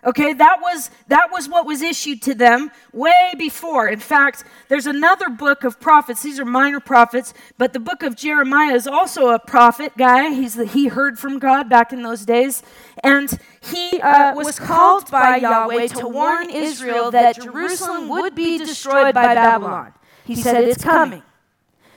Okay, 0.06 0.32
that 0.34 0.60
was 0.62 0.90
that 1.08 1.30
was 1.30 1.50
what 1.50 1.66
was 1.66 1.82
issued 1.82 2.22
to 2.22 2.34
them 2.34 2.72
way 2.94 3.34
before. 3.38 3.90
In 3.90 4.00
fact, 4.00 4.46
there's 4.70 4.88
another 4.88 5.30
book 5.30 5.66
of 5.66 5.80
prophets. 5.80 6.24
These 6.24 6.40
are 6.40 6.46
minor 6.46 6.80
prophets, 6.80 7.34
but 7.58 7.74
the 7.74 7.82
book 7.82 8.02
of 8.02 8.16
Jeremiah 8.16 8.74
is 8.74 8.88
also 8.88 9.30
a 9.30 9.40
prophet 9.40 9.92
guy. 9.98 10.30
He's 10.30 10.56
the, 10.56 10.66
he 10.66 10.88
heard 10.88 11.20
from 11.20 11.38
God 11.38 11.70
back 11.70 11.92
in 11.92 12.02
those 12.02 12.26
days, 12.26 12.64
and 13.04 13.38
he 13.62 14.00
uh, 14.00 14.34
was 14.36 14.58
called 14.58 15.12
by 15.12 15.36
Yahweh 15.36 15.88
to 15.88 16.08
warn 16.08 16.50
Israel 16.50 17.12
that 17.12 17.42
Jerusalem 17.42 18.08
would 18.08 18.36
be 18.36 18.58
destroyed 18.58 19.14
by 19.14 19.36
Babylon. 19.36 19.94
He 20.26 20.36
said 20.36 20.64
it's 20.64 20.84
coming. 20.84 21.24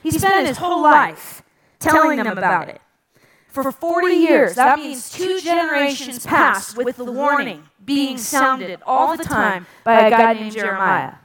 He 0.01 0.11
spent 0.11 0.47
his 0.47 0.57
whole 0.57 0.81
life 0.81 1.41
telling 1.79 2.17
them 2.17 2.37
about 2.37 2.67
it. 2.67 2.81
For 3.47 3.71
40 3.71 4.15
years, 4.15 4.55
that 4.55 4.79
means 4.79 5.11
two 5.11 5.39
generations 5.39 6.25
passed 6.25 6.75
with 6.75 6.97
the 6.97 7.05
warning 7.05 7.69
being 7.85 8.17
sounded 8.17 8.81
all 8.85 9.17
the 9.17 9.23
time 9.23 9.65
by 9.83 10.07
a 10.07 10.09
guy 10.09 10.33
named 10.33 10.53
Jeremiah. 10.53 11.15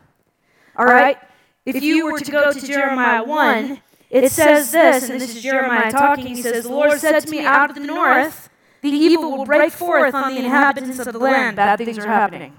All 0.77 0.87
right? 0.87 1.19
If 1.65 1.83
you 1.83 2.07
were 2.07 2.19
to 2.19 2.31
go 2.31 2.53
to 2.53 2.67
Jeremiah 2.67 3.25
1, 3.25 3.81
it 4.11 4.31
says 4.33 4.73
this, 4.73 5.11
and 5.11 5.21
this 5.21 5.37
is 5.37 5.43
Jeremiah 5.43 5.91
talking. 5.91 6.29
He 6.29 6.43
says, 6.43 6.65
The 6.65 6.71
Lord 6.71 6.99
said 6.99 7.21
to 7.21 7.31
me, 7.31 7.41
Out 7.41 7.71
of 7.71 7.77
the 7.77 7.87
north, 7.87 8.49
the 8.81 8.89
evil 8.89 9.37
will 9.37 9.45
break 9.45 9.73
forth 9.73 10.15
on 10.15 10.35
the 10.35 10.41
inhabitants 10.41 10.99
of 10.99 11.13
the 11.13 11.19
land. 11.19 11.57
Bad 11.57 11.79
things 11.79 11.99
are 11.99 12.07
happening. 12.07 12.55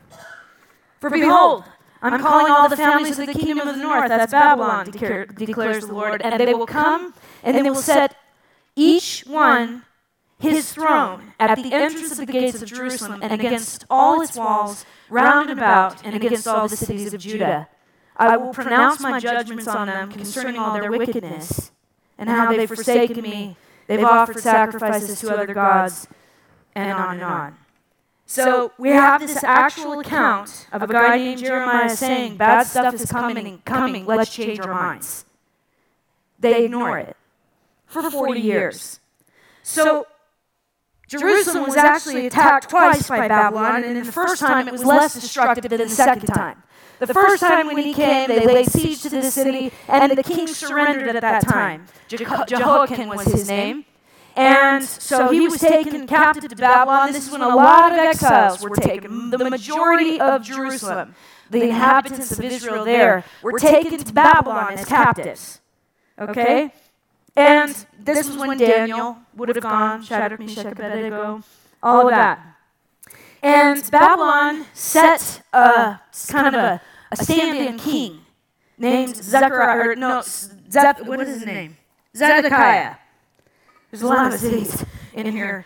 For 0.99 1.09
behold, 1.09 1.63
I'm 2.01 2.21
calling 2.21 2.51
all 2.51 2.69
the 2.69 2.77
families 2.77 3.17
of 3.19 3.27
the 3.27 3.33
kingdom 3.33 3.67
of 3.67 3.75
the 3.75 3.81
north, 3.81 4.09
that's 4.09 4.31
Babylon, 4.31 4.91
declares 4.91 5.87
the 5.87 5.93
Lord, 5.93 6.21
and 6.21 6.39
they 6.39 6.53
will 6.53 6.67
come 6.67 7.13
and 7.43 7.55
they 7.55 7.61
will 7.61 7.75
set 7.75 8.15
each 8.75 9.23
one 9.25 9.83
his 10.39 10.71
throne 10.71 11.33
at 11.39 11.55
the 11.55 11.73
entrance 11.73 12.11
of 12.11 12.25
the 12.25 12.25
gates 12.25 12.61
of 12.61 12.69
Jerusalem 12.69 13.19
and 13.21 13.33
against 13.33 13.85
all 13.89 14.21
its 14.21 14.35
walls 14.35 14.85
round 15.09 15.49
about 15.49 16.03
and 16.05 16.15
against 16.15 16.47
all 16.47 16.67
the 16.67 16.77
cities 16.77 17.13
of 17.13 17.19
Judah. 17.19 17.67
I 18.15 18.37
will 18.37 18.53
pronounce 18.53 18.99
my 18.99 19.19
judgments 19.19 19.67
on 19.67 19.87
them 19.87 20.11
concerning 20.11 20.57
all 20.57 20.73
their 20.73 20.91
wickedness 20.91 21.71
and 22.17 22.29
how 22.29 22.51
they've 22.51 22.67
forsaken 22.67 23.21
me. 23.21 23.57
They've 23.87 24.03
offered 24.03 24.39
sacrifices 24.39 25.19
to 25.21 25.33
other 25.33 25.53
gods, 25.53 26.07
and 26.75 26.91
on 26.91 27.15
and 27.15 27.23
on. 27.23 27.57
So 28.25 28.71
we 28.77 28.89
have 28.89 29.21
this 29.21 29.43
actual 29.43 29.99
account 29.99 30.67
of 30.71 30.83
a 30.83 30.87
guy 30.87 31.17
named 31.17 31.39
Jeremiah 31.39 31.89
saying, 31.89 32.37
Bad 32.37 32.67
stuff 32.67 32.93
is 32.93 33.05
coming, 33.11 33.61
coming, 33.65 34.05
let's 34.05 34.31
change 34.31 34.59
our 34.59 34.71
minds. 34.71 35.25
They 36.39 36.65
ignore 36.65 36.99
it 36.99 37.17
for 37.87 38.09
40 38.11 38.39
years. 38.39 38.99
So 39.63 40.05
Jerusalem 41.09 41.65
was 41.65 41.75
actually 41.75 42.27
attacked 42.27 42.69
twice 42.69 43.07
by 43.07 43.27
Babylon, 43.27 43.83
and 43.83 43.97
in 43.97 44.05
the 44.05 44.11
first 44.11 44.39
time 44.39 44.67
it 44.67 44.71
was 44.71 44.85
less 44.85 45.15
destructive 45.15 45.69
than 45.69 45.79
the 45.79 45.89
second 45.89 46.27
time. 46.27 46.61
The 46.99 47.13
first 47.13 47.41
time 47.41 47.67
when 47.67 47.77
he 47.77 47.93
came, 47.93 48.27
they 48.27 48.45
laid 48.45 48.69
siege 48.71 49.01
to 49.03 49.09
the 49.09 49.23
city, 49.23 49.71
and 49.87 50.11
the 50.17 50.23
king 50.23 50.47
surrendered 50.47 51.15
at 51.15 51.21
that 51.21 51.47
time. 51.47 51.87
Jehoiakim 52.07 53.09
was 53.09 53.25
his 53.25 53.47
name. 53.47 53.85
And 54.35 54.83
so 54.85 55.31
he 55.31 55.41
was 55.41 55.59
taken 55.59 56.07
captive 56.07 56.49
to 56.49 56.55
Babylon. 56.55 57.11
This 57.11 57.25
is 57.25 57.31
when 57.31 57.41
a 57.41 57.55
lot 57.55 57.91
of 57.91 57.97
exiles 57.97 58.61
were 58.61 58.75
taken. 58.75 59.31
The 59.31 59.49
majority 59.49 60.19
of 60.19 60.43
Jerusalem, 60.43 61.15
the 61.49 61.63
inhabitants 61.63 62.31
of 62.31 62.43
Israel 62.43 62.85
there, 62.85 63.23
were 63.41 63.57
taken 63.57 63.97
to 63.97 64.13
Babylon 64.13 64.73
as 64.73 64.85
captives. 64.85 65.59
Okay? 66.19 66.71
And 67.39 67.73
this 67.97 68.27
was 68.27 68.35
when 68.35 68.57
Daniel 68.57 69.17
would 69.37 69.47
have 69.47 69.61
gone, 69.61 70.03
Shadrach, 70.03 70.41
Meshach, 70.41 70.65
Abednego, 70.65 71.41
all 71.81 72.09
of 72.09 72.13
that. 72.13 72.37
And 73.41 73.81
Babylon 73.89 74.65
set 74.73 75.41
a 75.53 76.01
kind 76.27 76.47
of 76.47 76.53
a, 76.53 76.81
a 77.09 77.15
stand-in 77.15 77.79
king 77.79 78.19
named 78.77 79.15
Zechariah, 79.15 79.95
no, 79.95 80.21
Zep, 80.69 81.05
what 81.05 81.21
is 81.21 81.35
his 81.35 81.45
name? 81.45 81.77
Zedekiah. 82.13 82.95
There's 83.89 84.01
a 84.01 84.07
lot 84.07 84.33
of 84.33 84.37
cities 84.37 84.83
in 85.13 85.31
here. 85.31 85.65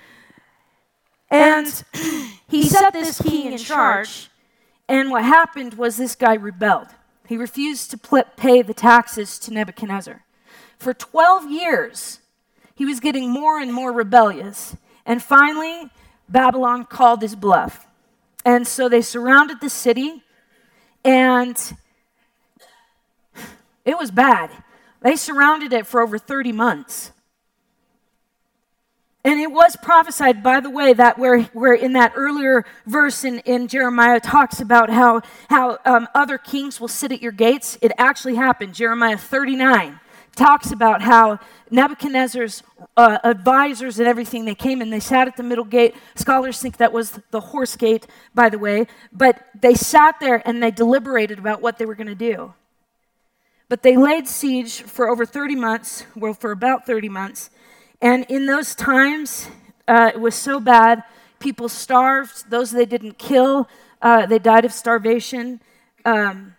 And 1.32 1.84
he 2.48 2.62
set 2.62 2.94
this 2.94 3.20
king 3.20 3.52
in 3.52 3.58
charge, 3.58 4.30
and 4.88 5.10
what 5.10 5.24
happened 5.24 5.74
was 5.74 5.98
this 5.98 6.14
guy 6.14 6.36
rebelled. 6.36 6.90
He 7.28 7.36
refused 7.36 7.90
to 7.90 8.26
pay 8.38 8.62
the 8.62 8.76
taxes 8.76 9.40
to 9.40 9.52
Nebuchadnezzar. 9.52 10.24
For 10.78 10.94
12 10.94 11.50
years, 11.50 12.20
he 12.76 12.86
was 12.86 13.00
getting 13.00 13.30
more 13.30 13.60
and 13.60 13.74
more 13.74 13.92
rebellious. 13.92 14.76
And 15.06 15.22
finally, 15.22 15.90
Babylon 16.28 16.86
called 16.86 17.22
his 17.22 17.36
bluff. 17.36 17.88
And 18.46 18.68
so 18.68 18.90
they 18.90 19.02
surrounded 19.02 19.62
the 19.62 19.70
city, 19.70 20.24
and 21.06 21.58
it 23.86 23.98
was 23.98 24.12
bad. 24.12 24.50
They 25.02 25.16
surrounded 25.16 25.72
it 25.72 25.88
for 25.88 26.02
over 26.02 26.18
30 26.18 26.52
months. 26.52 27.12
And 29.26 29.40
it 29.40 29.52
was 29.52 29.78
prophesied, 29.78 30.44
by 30.44 30.60
the 30.60 30.70
way, 30.70 30.92
that 30.92 31.18
where, 31.18 31.44
where 31.54 31.74
in 31.74 31.94
that 31.94 32.12
earlier 32.16 32.66
verse 32.86 33.24
in, 33.24 33.40
in 33.40 33.70
Jeremiah 33.70 34.20
talks 34.20 34.60
about 34.60 34.90
how, 34.90 35.22
how 35.50 35.78
um, 35.86 36.10
other 36.14 36.38
kings 36.38 36.82
will 36.82 36.90
sit 36.90 37.14
at 37.14 37.22
your 37.22 37.32
gates. 37.32 37.78
It 37.82 37.94
actually 37.98 38.36
happened. 38.36 38.74
Jeremiah 38.74 39.18
39 39.18 40.02
talks 40.36 40.72
about 40.72 41.02
how 41.02 41.40
Nebuchadnezzar's 41.70 42.64
uh, 42.98 43.20
advisors 43.24 44.00
and 44.00 44.08
everything, 44.08 44.46
they 44.46 44.56
came 44.56 44.82
and 44.82 44.92
they 44.92 45.00
sat 45.00 45.28
at 45.28 45.38
the 45.38 45.44
middle 45.44 45.66
gate. 45.66 45.96
Scholars 46.16 46.60
think 46.60 46.78
that 46.78 46.92
was 46.92 47.20
the 47.32 47.40
horse 47.40 47.76
gate, 47.76 48.08
by 48.34 48.50
the 48.50 48.60
way. 48.60 48.88
But 49.12 49.44
they 49.60 49.74
sat 49.74 50.20
there 50.20 50.42
and 50.48 50.62
they 50.62 50.72
deliberated 50.72 51.40
about 51.40 51.62
what 51.62 51.78
they 51.78 51.86
were 51.86 51.96
going 51.96 52.08
to 52.08 52.16
do. 52.16 52.54
But 53.70 53.82
they 53.82 53.96
laid 53.96 54.28
siege 54.28 54.82
for 54.82 55.10
over 55.10 55.26
30 55.26 55.56
months, 55.56 56.06
well, 56.16 56.34
for 56.34 56.52
about 56.52 56.86
30 56.86 57.10
months. 57.10 57.50
And 58.02 58.26
in 58.30 58.46
those 58.46 58.76
times, 58.76 59.50
uh, 59.88 60.12
it 60.14 60.20
was 60.20 60.36
so 60.36 60.60
bad, 60.60 61.04
people 61.40 61.70
starved. 61.70 62.50
Those 62.50 62.72
they 62.72 62.86
didn't 62.86 63.18
kill, 63.18 63.68
uh, 64.02 64.26
they 64.26 64.40
died 64.40 64.66
of 64.66 64.74
starvation. 64.74 65.62
Um, 66.06 66.56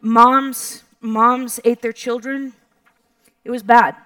moms, 0.00 0.82
moms 1.00 1.60
ate 1.64 1.80
their 1.80 1.92
children. 1.92 2.54
It 3.44 3.50
was 3.50 3.62
bad, 3.62 3.96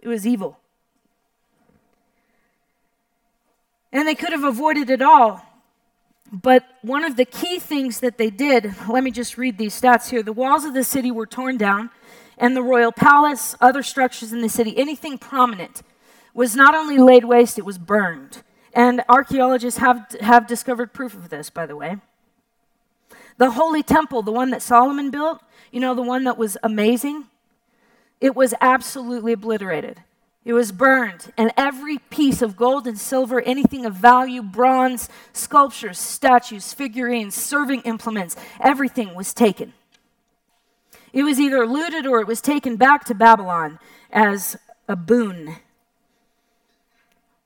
it 0.00 0.08
was 0.08 0.26
evil. 0.26 0.58
And 3.92 4.06
they 4.06 4.14
could 4.14 4.32
have 4.32 4.44
avoided 4.44 4.90
it 4.90 5.02
all. 5.02 5.42
But 6.30 6.64
one 6.82 7.04
of 7.04 7.16
the 7.16 7.24
key 7.24 7.58
things 7.58 8.00
that 8.00 8.18
they 8.18 8.28
did, 8.28 8.74
let 8.86 9.02
me 9.02 9.10
just 9.10 9.38
read 9.38 9.56
these 9.56 9.78
stats 9.78 10.10
here. 10.10 10.22
The 10.22 10.32
walls 10.32 10.64
of 10.64 10.74
the 10.74 10.84
city 10.84 11.10
were 11.10 11.26
torn 11.26 11.56
down, 11.56 11.88
and 12.36 12.54
the 12.54 12.62
royal 12.62 12.92
palace, 12.92 13.56
other 13.60 13.82
structures 13.82 14.32
in 14.32 14.42
the 14.42 14.48
city, 14.48 14.76
anything 14.76 15.16
prominent, 15.16 15.82
was 16.34 16.54
not 16.54 16.74
only 16.74 16.98
laid 16.98 17.24
waste, 17.24 17.58
it 17.58 17.64
was 17.64 17.78
burned. 17.78 18.42
And 18.74 19.02
archaeologists 19.08 19.80
have, 19.80 20.06
have 20.20 20.46
discovered 20.46 20.92
proof 20.92 21.14
of 21.14 21.30
this, 21.30 21.48
by 21.48 21.64
the 21.64 21.74
way. 21.74 21.96
The 23.38 23.52
holy 23.52 23.82
temple, 23.82 24.22
the 24.22 24.32
one 24.32 24.50
that 24.50 24.60
Solomon 24.60 25.10
built, 25.10 25.40
you 25.72 25.80
know, 25.80 25.94
the 25.94 26.02
one 26.02 26.24
that 26.24 26.36
was 26.36 26.58
amazing, 26.62 27.24
it 28.20 28.34
was 28.34 28.54
absolutely 28.60 29.32
obliterated. 29.32 30.02
It 30.44 30.52
was 30.54 30.72
burned, 30.72 31.32
and 31.36 31.52
every 31.56 31.98
piece 31.98 32.40
of 32.40 32.56
gold 32.56 32.86
and 32.86 32.98
silver, 32.98 33.40
anything 33.42 33.84
of 33.84 33.94
value, 33.94 34.42
bronze, 34.42 35.08
sculptures, 35.32 35.98
statues, 35.98 36.72
figurines, 36.72 37.34
serving 37.34 37.82
implements, 37.82 38.34
everything 38.60 39.14
was 39.14 39.34
taken. 39.34 39.74
It 41.12 41.22
was 41.22 41.38
either 41.38 41.66
looted 41.66 42.06
or 42.06 42.20
it 42.20 42.26
was 42.26 42.40
taken 42.40 42.76
back 42.76 43.04
to 43.06 43.14
Babylon 43.14 43.78
as 44.10 44.56
a 44.88 44.96
boon. 44.96 45.56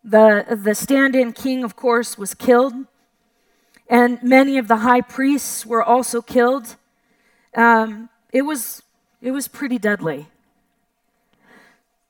The, 0.04 0.58
the 0.62 0.74
stand 0.74 1.14
in 1.14 1.32
king, 1.32 1.64
of 1.64 1.76
course, 1.76 2.16
was 2.16 2.34
killed, 2.34 2.74
and 3.88 4.22
many 4.22 4.58
of 4.58 4.68
the 4.68 4.76
high 4.76 5.00
priests 5.00 5.66
were 5.66 5.82
also 5.82 6.22
killed. 6.22 6.76
Um, 7.54 8.10
it 8.32 8.42
was, 8.42 8.82
it 9.20 9.32
was 9.32 9.48
pretty 9.48 9.78
deadly. 9.78 10.28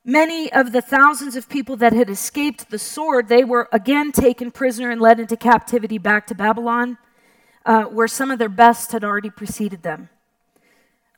Many 0.05 0.51
of 0.51 0.73
the 0.73 0.81
thousands 0.81 1.37
of 1.37 1.47
people 1.47 1.77
that 1.77 1.93
had 1.93 2.09
escaped 2.09 2.69
the 2.69 2.79
sword, 2.79 3.29
they 3.29 3.45
were 3.45 3.69
again 3.71 4.11
taken 4.11 4.51
prisoner 4.51 4.91
and 4.91 4.99
led 4.99 5.17
into 5.17 5.37
captivity 5.37 5.97
back 5.97 6.27
to 6.27 6.35
Babylon, 6.35 6.97
uh, 7.65 7.83
where 7.83 8.09
some 8.09 8.29
of 8.29 8.37
their 8.37 8.49
best 8.49 8.91
had 8.91 9.05
already 9.05 9.29
preceded 9.29 9.81
them. 9.81 10.09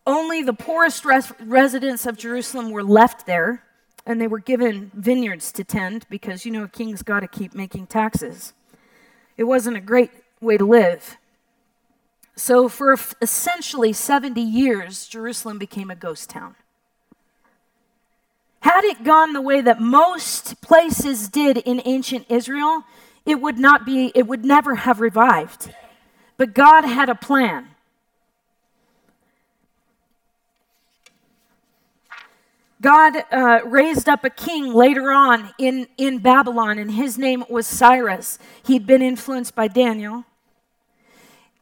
Only 0.05 0.43
the 0.43 0.53
poorest 0.53 1.03
res- 1.03 1.33
residents 1.39 2.05
of 2.05 2.15
Jerusalem 2.15 2.69
were 2.69 2.83
left 2.83 3.25
there, 3.25 3.63
and 4.05 4.21
they 4.21 4.27
were 4.27 4.39
given 4.39 4.91
vineyards 4.93 5.51
to 5.53 5.63
tend 5.63 6.05
because, 6.07 6.45
you 6.45 6.51
know, 6.51 6.65
a 6.65 6.67
king's 6.67 7.01
got 7.01 7.21
to 7.21 7.27
keep 7.27 7.55
making 7.55 7.87
taxes. 7.87 8.53
It 9.35 9.45
wasn't 9.45 9.77
a 9.77 9.81
great 9.81 10.11
way 10.39 10.57
to 10.57 10.65
live. 10.65 11.17
So, 12.35 12.69
for 12.69 12.95
essentially 13.19 13.93
70 13.93 14.39
years, 14.41 15.07
Jerusalem 15.07 15.57
became 15.57 15.89
a 15.89 15.95
ghost 15.95 16.29
town. 16.29 16.55
Had 18.65 18.83
it 18.83 19.03
gone 19.03 19.33
the 19.33 19.41
way 19.41 19.61
that 19.61 19.79
most 19.79 20.59
places 20.59 21.27
did 21.27 21.57
in 21.57 21.83
ancient 21.85 22.25
Israel, 22.29 22.83
it 23.23 23.39
would 23.39 23.59
not 23.59 23.85
be, 23.85 24.11
it 24.15 24.25
would 24.25 24.43
never 24.43 24.73
have 24.73 24.99
revived. 24.99 25.71
But 26.37 26.55
God 26.55 26.83
had 26.83 27.07
a 27.07 27.13
plan. 27.13 27.67
God 32.81 33.13
uh, 33.31 33.59
raised 33.65 34.09
up 34.09 34.25
a 34.25 34.31
king 34.31 34.73
later 34.73 35.11
on 35.11 35.51
in, 35.59 35.85
in 35.97 36.17
Babylon, 36.17 36.79
and 36.79 36.89
his 36.89 37.19
name 37.19 37.45
was 37.47 37.67
Cyrus. 37.67 38.39
He'd 38.65 38.87
been 38.87 39.03
influenced 39.03 39.53
by 39.53 39.67
Daniel. 39.67 40.25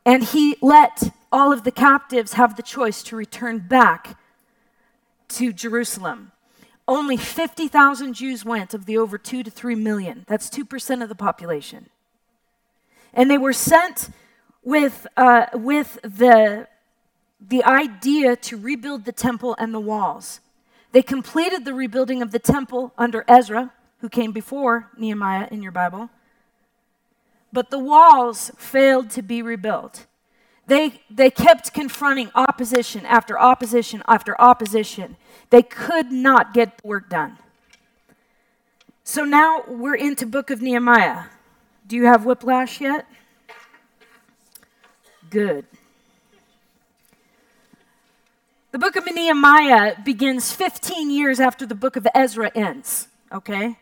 And 0.05 0.23
he 0.23 0.55
let 0.61 1.13
all 1.33 1.51
of 1.51 1.65
the 1.65 1.71
captives 1.71 2.33
have 2.35 2.55
the 2.55 2.63
choice 2.63 3.03
to 3.03 3.17
return 3.17 3.59
back 3.59 4.17
to 5.27 5.51
Jerusalem. 5.51 6.32
Only 6.87 7.15
50,000 7.15 8.13
Jews 8.13 8.43
went 8.43 8.73
of 8.73 8.85
the 8.85 8.97
over 8.97 9.17
2 9.17 9.43
to 9.43 9.51
3 9.51 9.75
million. 9.75 10.25
That's 10.27 10.49
2% 10.49 11.01
of 11.01 11.09
the 11.09 11.15
population. 11.15 11.89
And 13.13 13.29
they 13.31 13.37
were 13.37 13.53
sent 13.53 14.09
with, 14.63 15.07
uh, 15.15 15.45
with 15.53 15.99
the, 16.03 16.67
the 17.39 17.63
idea 17.63 18.35
to 18.35 18.57
rebuild 18.57 19.05
the 19.05 19.11
temple 19.11 19.55
and 19.57 19.73
the 19.73 19.79
walls. 19.79 20.41
They 20.91 21.01
completed 21.01 21.65
the 21.65 21.73
rebuilding 21.73 22.21
of 22.21 22.31
the 22.31 22.39
temple 22.39 22.93
under 22.97 23.23
Ezra, 23.27 23.73
who 23.99 24.09
came 24.09 24.31
before 24.31 24.89
Nehemiah 24.97 25.47
in 25.49 25.61
your 25.61 25.71
Bible. 25.71 26.09
But 27.53 27.69
the 27.69 27.79
walls 27.79 28.51
failed 28.57 29.09
to 29.11 29.21
be 29.21 29.41
rebuilt. 29.41 30.05
They, 30.65 31.01
they 31.09 31.29
kept 31.29 31.73
confronting 31.73 32.31
opposition 32.35 33.05
after 33.05 33.37
opposition 33.37 34.01
after 34.07 34.39
opposition. 34.39 35.17
They 35.49 35.61
could 35.61 36.11
not 36.11 36.53
get 36.53 36.77
the 36.77 36.87
work 36.87 37.09
done. 37.09 37.37
So 39.03 39.25
now 39.25 39.63
we're 39.67 39.95
into 39.95 40.25
book 40.25 40.49
of 40.49 40.61
Nehemiah. 40.61 41.25
Do 41.85 41.97
you 41.97 42.05
have 42.05 42.25
whiplash 42.25 42.79
yet? 42.79 43.05
Good. 45.29 45.65
The 48.71 48.79
book 48.79 48.95
of 48.95 49.05
Nehemiah 49.05 50.01
begins 50.03 50.51
15 50.51 51.11
years 51.11 51.39
after 51.39 51.65
the 51.65 51.75
book 51.75 51.95
of 51.95 52.07
Ezra 52.15 52.51
ends, 52.55 53.07
okay? 53.31 53.77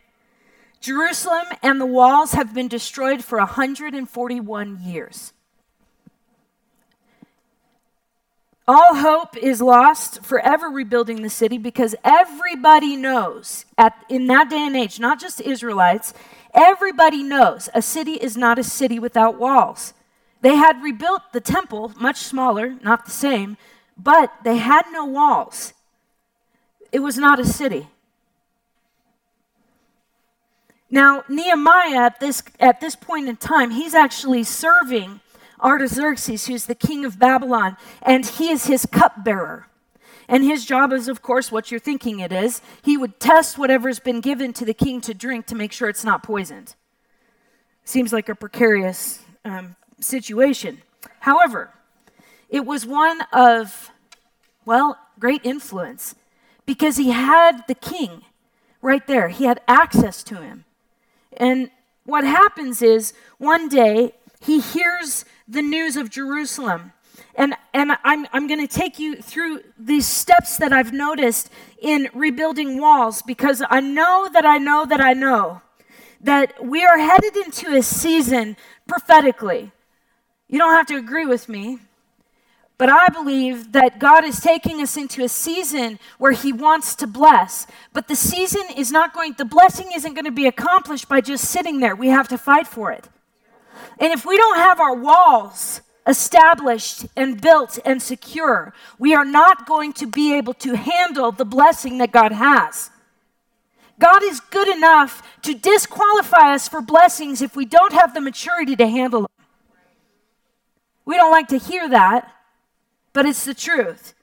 Jerusalem 0.80 1.46
and 1.62 1.80
the 1.80 1.86
walls 1.86 2.32
have 2.32 2.52
been 2.52 2.68
destroyed 2.68 3.24
for 3.24 3.38
141 3.38 4.82
years. 4.82 5.32
All 8.68 8.94
hope 8.94 9.36
is 9.36 9.60
lost 9.60 10.22
forever 10.22 10.68
rebuilding 10.68 11.22
the 11.22 11.30
city 11.30 11.58
because 11.58 11.96
everybody 12.04 12.96
knows 12.96 13.64
at, 13.76 13.94
in 14.08 14.28
that 14.28 14.50
day 14.50 14.64
and 14.64 14.76
age, 14.76 15.00
not 15.00 15.20
just 15.20 15.40
Israelites, 15.40 16.14
everybody 16.54 17.24
knows 17.24 17.68
a 17.74 17.82
city 17.82 18.12
is 18.12 18.36
not 18.36 18.60
a 18.60 18.64
city 18.64 19.00
without 19.00 19.38
walls. 19.38 19.94
They 20.42 20.54
had 20.54 20.82
rebuilt 20.82 21.32
the 21.32 21.40
temple, 21.40 21.92
much 21.98 22.18
smaller, 22.18 22.76
not 22.82 23.04
the 23.04 23.10
same, 23.10 23.56
but 23.96 24.32
they 24.44 24.58
had 24.58 24.84
no 24.92 25.06
walls. 25.06 25.72
It 26.92 27.00
was 27.00 27.18
not 27.18 27.40
a 27.40 27.44
city. 27.44 27.88
Now, 30.88 31.24
Nehemiah, 31.28 31.96
at 31.96 32.20
this, 32.20 32.42
at 32.60 32.80
this 32.80 32.94
point 32.94 33.28
in 33.28 33.36
time, 33.36 33.70
he's 33.70 33.94
actually 33.94 34.44
serving 34.44 35.20
Artaxerxes, 35.62 36.46
who's 36.46 36.66
the 36.66 36.74
king 36.74 37.04
of 37.04 37.18
Babylon, 37.18 37.76
and 38.02 38.26
he 38.26 38.50
is 38.50 38.66
his 38.66 38.86
cupbearer. 38.86 39.68
And 40.28 40.44
his 40.44 40.64
job 40.64 40.92
is, 40.92 41.08
of 41.08 41.22
course, 41.22 41.52
what 41.52 41.70
you're 41.70 41.80
thinking 41.80 42.20
it 42.20 42.32
is. 42.32 42.62
He 42.82 42.96
would 42.96 43.20
test 43.20 43.58
whatever's 43.58 43.98
been 43.98 44.20
given 44.20 44.52
to 44.54 44.64
the 44.64 44.74
king 44.74 45.00
to 45.02 45.14
drink 45.14 45.46
to 45.46 45.54
make 45.54 45.72
sure 45.72 45.88
it's 45.88 46.04
not 46.04 46.22
poisoned. 46.22 46.74
Seems 47.84 48.12
like 48.12 48.28
a 48.28 48.34
precarious 48.34 49.20
um, 49.44 49.76
situation. 50.00 50.82
However, 51.20 51.72
it 52.48 52.64
was 52.64 52.86
one 52.86 53.20
of, 53.32 53.90
well, 54.64 54.98
great 55.18 55.44
influence 55.44 56.14
because 56.66 56.96
he 56.96 57.10
had 57.10 57.66
the 57.66 57.74
king 57.74 58.22
right 58.80 59.06
there. 59.06 59.28
He 59.28 59.44
had 59.44 59.60
access 59.66 60.22
to 60.24 60.36
him. 60.36 60.64
And 61.36 61.70
what 62.04 62.24
happens 62.24 62.82
is 62.82 63.14
one 63.38 63.68
day 63.68 64.12
he 64.40 64.60
hears 64.60 65.24
the 65.48 65.62
news 65.62 65.96
of 65.96 66.10
Jerusalem. 66.10 66.92
And, 67.34 67.54
and 67.72 67.92
I'm, 68.04 68.26
I'm 68.32 68.46
going 68.46 68.66
to 68.66 68.72
take 68.72 68.98
you 68.98 69.16
through 69.16 69.60
these 69.78 70.06
steps 70.06 70.58
that 70.58 70.72
I've 70.72 70.92
noticed 70.92 71.50
in 71.80 72.08
rebuilding 72.14 72.80
walls 72.80 73.22
because 73.22 73.62
I 73.68 73.80
know 73.80 74.28
that 74.32 74.44
I 74.44 74.58
know 74.58 74.84
that 74.86 75.00
I 75.00 75.12
know 75.14 75.62
that 76.20 76.64
we 76.64 76.84
are 76.84 76.98
headed 76.98 77.36
into 77.36 77.74
a 77.74 77.82
season 77.82 78.56
prophetically 78.86 79.72
you 80.52 80.58
don't 80.58 80.74
have 80.74 80.86
to 80.88 80.96
agree 80.96 81.24
with 81.24 81.48
me, 81.48 81.78
but 82.76 82.90
I 82.90 83.08
believe 83.08 83.72
that 83.72 83.98
God 83.98 84.22
is 84.22 84.38
taking 84.38 84.82
us 84.82 84.98
into 84.98 85.24
a 85.24 85.28
season 85.28 85.98
where 86.18 86.32
He 86.32 86.52
wants 86.52 86.94
to 86.96 87.06
bless. 87.06 87.66
But 87.94 88.06
the 88.06 88.14
season 88.14 88.64
is 88.76 88.92
not 88.92 89.14
going, 89.14 89.32
the 89.38 89.46
blessing 89.46 89.88
isn't 89.94 90.12
going 90.12 90.26
to 90.26 90.30
be 90.30 90.46
accomplished 90.46 91.08
by 91.08 91.22
just 91.22 91.46
sitting 91.46 91.80
there. 91.80 91.96
We 91.96 92.08
have 92.08 92.28
to 92.28 92.36
fight 92.36 92.66
for 92.66 92.92
it. 92.92 93.08
And 94.02 94.12
if 94.12 94.26
we 94.26 94.36
don't 94.36 94.56
have 94.56 94.80
our 94.80 94.96
walls 94.96 95.80
established 96.08 97.06
and 97.16 97.40
built 97.40 97.78
and 97.84 98.02
secure, 98.02 98.74
we 98.98 99.14
are 99.14 99.24
not 99.24 99.64
going 99.64 99.92
to 99.92 100.08
be 100.08 100.36
able 100.36 100.54
to 100.54 100.74
handle 100.74 101.30
the 101.30 101.44
blessing 101.44 101.98
that 101.98 102.10
God 102.10 102.32
has. 102.32 102.90
God 104.00 104.24
is 104.24 104.40
good 104.40 104.66
enough 104.66 105.22
to 105.42 105.54
disqualify 105.54 106.52
us 106.52 106.66
for 106.66 106.80
blessings 106.80 107.40
if 107.40 107.54
we 107.54 107.64
don't 107.64 107.92
have 107.92 108.12
the 108.12 108.20
maturity 108.20 108.74
to 108.74 108.88
handle 108.88 109.20
them. 109.20 109.46
We 111.04 111.14
don't 111.14 111.30
like 111.30 111.46
to 111.48 111.58
hear 111.58 111.88
that, 111.88 112.28
but 113.12 113.24
it's 113.24 113.44
the 113.44 113.54
truth. 113.54 114.14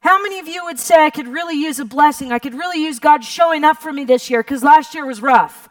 How 0.00 0.20
many 0.20 0.40
of 0.40 0.48
you 0.48 0.64
would 0.64 0.80
say, 0.80 1.04
I 1.04 1.10
could 1.10 1.28
really 1.28 1.54
use 1.54 1.78
a 1.78 1.84
blessing? 1.84 2.32
I 2.32 2.40
could 2.40 2.54
really 2.54 2.82
use 2.82 2.98
God 2.98 3.22
showing 3.22 3.62
up 3.62 3.76
for 3.76 3.92
me 3.92 4.04
this 4.04 4.28
year 4.28 4.42
because 4.42 4.64
last 4.64 4.92
year 4.92 5.06
was 5.06 5.22
rough? 5.22 5.68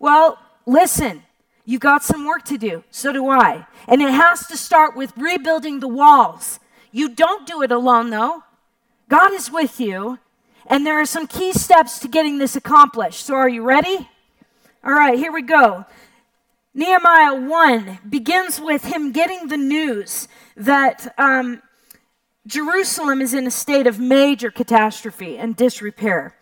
Well, 0.00 0.41
listen, 0.66 1.22
you 1.64 1.78
got 1.78 2.02
some 2.02 2.26
work 2.26 2.44
to 2.46 2.58
do. 2.58 2.84
So 2.90 3.12
do 3.12 3.28
I. 3.28 3.66
And 3.86 4.02
it 4.02 4.10
has 4.10 4.46
to 4.48 4.56
start 4.56 4.96
with 4.96 5.16
rebuilding 5.16 5.80
the 5.80 5.88
walls. 5.88 6.58
You 6.90 7.08
don't 7.08 7.46
do 7.46 7.62
it 7.62 7.72
alone, 7.72 8.10
though. 8.10 8.42
God 9.08 9.32
is 9.32 9.50
with 9.50 9.80
you, 9.80 10.18
and 10.66 10.86
there 10.86 11.00
are 11.00 11.06
some 11.06 11.26
key 11.26 11.52
steps 11.52 11.98
to 12.00 12.08
getting 12.08 12.38
this 12.38 12.56
accomplished. 12.56 13.26
So, 13.26 13.34
are 13.34 13.48
you 13.48 13.62
ready? 13.62 14.08
All 14.84 14.92
right, 14.92 15.18
here 15.18 15.32
we 15.32 15.42
go. 15.42 15.84
Nehemiah 16.74 17.34
1 17.34 17.98
begins 18.08 18.60
with 18.60 18.84
him 18.84 19.12
getting 19.12 19.48
the 19.48 19.58
news 19.58 20.28
that 20.56 21.12
um, 21.18 21.62
Jerusalem 22.46 23.20
is 23.20 23.34
in 23.34 23.46
a 23.46 23.50
state 23.50 23.86
of 23.86 23.98
major 24.00 24.50
catastrophe 24.50 25.36
and 25.36 25.54
disrepair. 25.54 26.34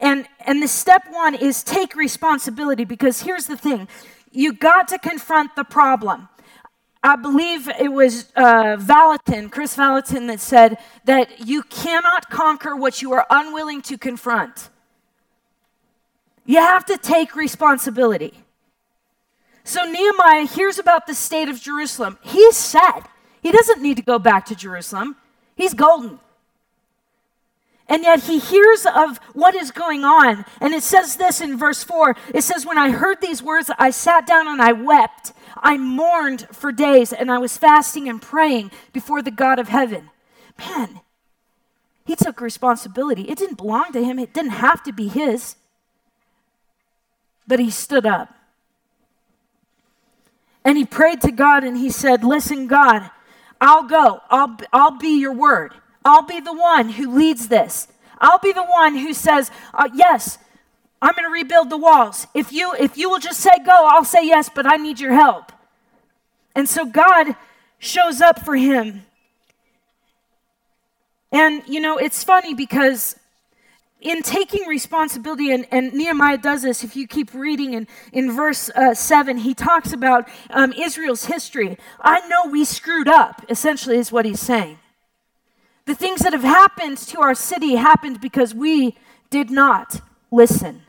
And, 0.00 0.26
and 0.46 0.62
the 0.62 0.68
step 0.68 1.02
one 1.10 1.34
is 1.34 1.62
take 1.62 1.96
responsibility 1.96 2.84
because 2.84 3.22
here's 3.22 3.46
the 3.46 3.56
thing 3.56 3.88
you 4.30 4.52
got 4.52 4.88
to 4.88 4.98
confront 4.98 5.56
the 5.56 5.64
problem. 5.64 6.28
I 7.02 7.16
believe 7.16 7.68
it 7.68 7.92
was 7.92 8.32
uh, 8.34 8.76
Vallotton, 8.76 9.50
Kris 9.50 9.76
Vallotton, 9.76 10.26
that 10.26 10.40
said 10.40 10.78
that 11.04 11.46
you 11.46 11.62
cannot 11.62 12.28
conquer 12.28 12.74
what 12.74 13.00
you 13.00 13.12
are 13.12 13.24
unwilling 13.30 13.82
to 13.82 13.96
confront. 13.96 14.68
You 16.44 16.58
have 16.58 16.84
to 16.86 16.98
take 16.98 17.36
responsibility. 17.36 18.42
So 19.64 19.84
Nehemiah 19.84 20.46
hears 20.46 20.78
about 20.78 21.06
the 21.06 21.14
state 21.14 21.48
of 21.48 21.60
Jerusalem. 21.60 22.18
He's 22.22 22.56
set. 22.56 23.08
He 23.42 23.52
doesn't 23.52 23.80
need 23.80 23.98
to 23.98 24.02
go 24.02 24.18
back 24.18 24.46
to 24.46 24.56
Jerusalem. 24.56 25.16
He's 25.54 25.74
golden. 25.74 26.18
And 27.88 28.02
yet 28.02 28.24
he 28.24 28.38
hears 28.38 28.84
of 28.84 29.18
what 29.32 29.54
is 29.54 29.70
going 29.70 30.04
on. 30.04 30.44
And 30.60 30.74
it 30.74 30.82
says 30.82 31.16
this 31.16 31.40
in 31.40 31.56
verse 31.56 31.82
4 31.82 32.16
it 32.34 32.44
says, 32.44 32.66
When 32.66 32.76
I 32.76 32.90
heard 32.90 33.20
these 33.20 33.42
words, 33.42 33.70
I 33.78 33.90
sat 33.90 34.26
down 34.26 34.46
and 34.46 34.60
I 34.60 34.72
wept. 34.72 35.32
I 35.56 35.76
mourned 35.76 36.46
for 36.52 36.70
days, 36.70 37.12
and 37.12 37.32
I 37.32 37.38
was 37.38 37.56
fasting 37.56 38.08
and 38.08 38.22
praying 38.22 38.70
before 38.92 39.22
the 39.22 39.30
God 39.30 39.58
of 39.58 39.68
heaven. 39.68 40.10
Man, 40.58 41.00
he 42.04 42.14
took 42.14 42.40
responsibility. 42.40 43.22
It 43.22 43.38
didn't 43.38 43.56
belong 43.56 43.92
to 43.92 44.04
him, 44.04 44.18
it 44.18 44.32
didn't 44.32 44.52
have 44.52 44.82
to 44.84 44.92
be 44.92 45.08
his. 45.08 45.56
But 47.46 47.58
he 47.58 47.70
stood 47.70 48.06
up. 48.06 48.34
And 50.64 50.76
he 50.76 50.84
prayed 50.84 51.22
to 51.22 51.32
God 51.32 51.64
and 51.64 51.76
he 51.76 51.88
said, 51.88 52.22
Listen, 52.22 52.66
God, 52.66 53.10
I'll 53.60 53.84
go. 53.84 54.20
I'll, 54.28 54.56
I'll 54.72 54.98
be 54.98 55.18
your 55.18 55.32
word. 55.32 55.72
I'll 56.08 56.22
be 56.22 56.40
the 56.40 56.54
one 56.54 56.88
who 56.88 57.14
leads 57.14 57.48
this. 57.48 57.86
I'll 58.18 58.38
be 58.38 58.52
the 58.52 58.64
one 58.64 58.96
who 58.96 59.12
says, 59.12 59.50
uh, 59.74 59.88
Yes, 59.94 60.38
I'm 61.00 61.14
going 61.14 61.26
to 61.26 61.30
rebuild 61.32 61.70
the 61.70 61.76
walls. 61.76 62.26
If 62.34 62.52
you, 62.52 62.72
if 62.78 62.96
you 62.96 63.08
will 63.08 63.20
just 63.20 63.40
say 63.40 63.50
go, 63.64 63.86
I'll 63.88 64.04
say 64.04 64.26
yes, 64.26 64.50
but 64.52 64.66
I 64.66 64.76
need 64.76 64.98
your 64.98 65.12
help. 65.12 65.52
And 66.54 66.68
so 66.68 66.84
God 66.84 67.36
shows 67.78 68.20
up 68.20 68.44
for 68.44 68.56
him. 68.56 69.02
And, 71.30 71.62
you 71.68 71.78
know, 71.78 71.98
it's 71.98 72.24
funny 72.24 72.54
because 72.54 73.14
in 74.00 74.22
taking 74.22 74.66
responsibility, 74.66 75.52
and, 75.52 75.66
and, 75.70 75.92
Nehemiah 75.92 76.38
does 76.38 76.62
this, 76.62 76.82
if 76.82 76.96
you 76.96 77.06
keep 77.06 77.34
reading 77.34 77.74
in, 77.74 77.86
in 78.12 78.32
verse 78.32 78.70
uh, 78.70 78.94
7, 78.94 79.38
he 79.38 79.54
talks 79.54 79.92
about 79.92 80.28
um, 80.50 80.72
Israel's 80.72 81.26
history. 81.26 81.76
I 82.00 82.26
know 82.28 82.46
we 82.50 82.64
screwed 82.64 83.08
up, 83.08 83.44
essentially, 83.48 83.98
is 83.98 84.10
what 84.10 84.24
he's 84.24 84.40
saying. 84.40 84.78
The 85.88 85.94
things 85.94 86.20
that 86.20 86.34
have 86.34 86.42
happened 86.42 86.98
to 86.98 87.20
our 87.22 87.34
city 87.34 87.76
happened 87.76 88.20
because 88.20 88.54
we 88.54 88.94
did 89.30 89.48
not 89.48 90.02
listen. 90.30 90.82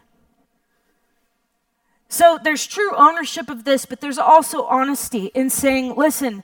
So 2.09 2.37
there's 2.43 2.67
true 2.67 2.93
ownership 2.97 3.49
of 3.49 3.63
this, 3.63 3.85
but 3.85 4.01
there's 4.01 4.17
also 4.17 4.63
honesty 4.63 5.27
in 5.27 5.49
saying, 5.49 5.95
listen, 5.95 6.43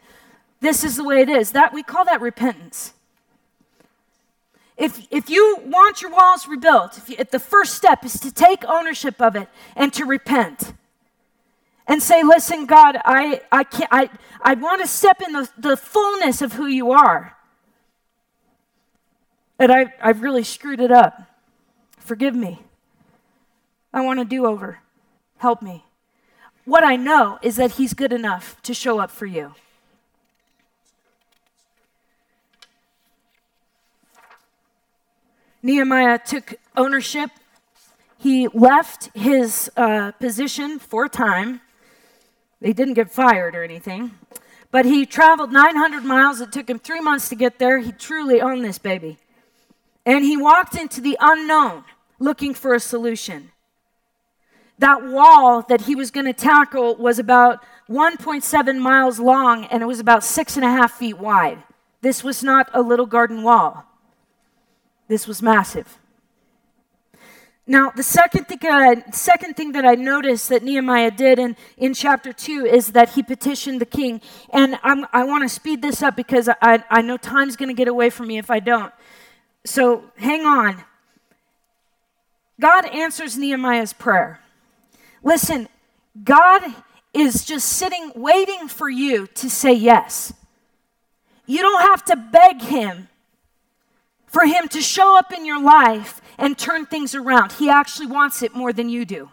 this 0.62 0.86
is 0.86 0.96
the 0.96 1.04
way 1.04 1.20
it 1.20 1.28
is. 1.28 1.52
That 1.52 1.74
we 1.74 1.84
call 1.84 2.06
that 2.06 2.22
repentance. 2.22 2.94
If, 4.78 5.06
if 5.12 5.30
you 5.30 5.58
want 5.66 6.02
your 6.02 6.12
walls 6.12 6.48
rebuilt, 6.48 6.98
if, 6.98 7.10
you, 7.10 7.18
if 7.20 7.32
the 7.32 7.40
first 7.40 7.74
step 7.74 8.06
is 8.06 8.18
to 8.22 8.34
take 8.34 8.64
ownership 8.64 9.22
of 9.22 9.36
it 9.36 9.50
and 9.76 9.92
to 9.92 10.06
repent 10.06 10.72
and 11.88 12.02
say, 12.02 12.24
listen, 12.24 12.68
God, 12.68 12.96
I, 13.04 13.42
I, 13.52 13.66
can't, 13.66 13.90
I, 13.92 14.10
I 14.42 14.54
want 14.54 14.80
to 14.80 14.88
step 14.88 15.22
in 15.22 15.34
the, 15.34 15.50
the 15.58 15.76
fullness 15.76 16.42
of 16.42 16.54
who 16.54 16.68
you 16.68 16.94
are. 16.94 17.36
And 19.58 19.72
I, 19.72 19.94
I've 20.02 20.22
really 20.22 20.44
screwed 20.44 20.82
it 20.82 20.92
up. 20.92 21.22
Forgive 21.98 22.36
me. 22.36 22.60
I 23.94 24.02
want 24.02 24.20
a 24.20 24.26
do 24.26 24.46
over. 24.46 24.80
Help 25.38 25.62
me. 25.62 25.84
What 26.66 26.84
I 26.84 26.96
know 26.96 27.40
is 27.42 27.56
that 27.56 27.74
He's 27.74 27.94
good 27.94 28.12
enough 28.12 28.62
to 28.64 28.74
show 28.74 29.00
up 29.00 29.12
for 29.12 29.26
you. 29.26 29.54
Nehemiah 35.62 36.20
took 36.20 36.56
ownership. 36.78 37.32
He 38.20 38.48
left 38.50 39.10
his 39.16 39.72
uh, 39.76 40.12
position 40.12 40.78
for 40.78 41.06
a 41.06 41.10
time. 41.10 41.62
They 42.62 42.72
didn't 42.72 42.94
get 42.94 43.12
fired 43.12 43.56
or 43.56 43.64
anything. 43.64 44.12
But 44.70 44.86
he 44.86 45.06
traveled 45.06 45.52
900 45.52 46.04
miles. 46.04 46.40
It 46.40 46.52
took 46.52 46.70
him 46.70 46.78
three 46.78 47.00
months 47.00 47.30
to 47.30 47.36
get 47.36 47.58
there. 47.58 47.80
He 47.80 47.92
truly 47.92 48.42
owned 48.42 48.64
this 48.64 48.78
baby. 48.78 49.18
And 50.06 50.24
he 50.24 50.38
walked 50.38 50.76
into 50.76 51.02
the 51.02 51.18
unknown 51.20 51.84
looking 52.20 52.54
for 52.54 52.74
a 52.74 52.80
solution. 52.80 53.52
That 54.78 55.04
wall 55.04 55.62
that 55.64 55.82
he 55.82 55.96
was 55.96 56.12
going 56.12 56.26
to 56.26 56.34
tackle 56.34 56.96
was 56.96 57.18
about 57.18 57.64
1.7 57.90 58.78
miles 58.80 59.20
long 59.20 59.66
and 59.66 59.82
it 59.82 59.86
was 59.86 60.00
about 60.00 60.24
six 60.24 60.58
and 60.58 60.66
a 60.66 60.70
half 60.70 60.92
feet 60.92 61.18
wide. 61.18 61.64
This 62.02 62.24
was 62.24 62.44
not 62.44 62.70
a 62.74 62.82
little 62.82 63.06
garden 63.06 63.44
wall, 63.44 63.86
this 65.08 65.28
was 65.28 65.42
massive. 65.42 65.98
Now, 67.68 67.90
the 67.90 68.04
second 68.04 68.48
thing, 68.48 68.60
I, 68.62 69.04
second 69.12 69.56
thing 69.56 69.72
that 69.72 69.86
I 69.86 69.96
noticed 69.96 70.50
that 70.50 70.62
Nehemiah 70.62 71.10
did 71.10 71.40
in, 71.40 71.58
in 71.78 71.96
chapter 71.96 72.32
2 72.32 72.66
is 72.66 72.92
that 72.92 73.10
he 73.10 73.24
petitioned 73.24 73.82
the 73.82 73.88
king. 73.88 74.22
And 74.52 74.78
I'm, 74.84 75.08
i 75.12 75.24
want 75.24 75.42
to 75.42 75.50
speed 75.50 75.82
this 75.82 76.04
up 76.04 76.16
because 76.16 76.48
I, 76.62 76.84
I 76.92 77.02
know 77.02 77.18
time's 77.18 77.56
going 77.56 77.70
to 77.70 77.74
get 77.74 77.88
away 77.88 78.12
from 78.12 78.28
me 78.28 78.38
if 78.38 78.52
I 78.52 78.60
don't. 78.60 78.94
So 79.66 80.06
hang 80.16 80.46
on. 80.46 80.84
God 82.60 82.86
answers 82.86 83.38
Nehemiah's 83.38 83.92
prayer. 83.92 84.40
Listen, 85.24 85.68
God 86.24 86.62
is 87.14 87.44
just 87.44 87.68
sitting, 87.68 88.12
waiting 88.16 88.68
for 88.68 88.90
you 88.90 89.28
to 89.28 89.50
say 89.50 89.74
yes. 89.74 90.34
You 91.46 91.62
don't 91.62 91.82
have 91.82 92.06
to 92.06 92.16
beg 92.16 92.62
Him 92.62 93.10
for 94.28 94.46
Him 94.46 94.68
to 94.70 94.82
show 94.82 95.18
up 95.18 95.34
in 95.34 95.46
your 95.46 95.62
life 95.62 96.22
and 96.38 96.58
turn 96.58 96.86
things 96.86 97.16
around. 97.16 97.54
He 97.54 97.70
actually 97.70 98.08
wants 98.08 98.44
it 98.44 98.56
more 98.56 98.74
than 98.74 98.90
you 98.90 99.06
do. 99.06 99.30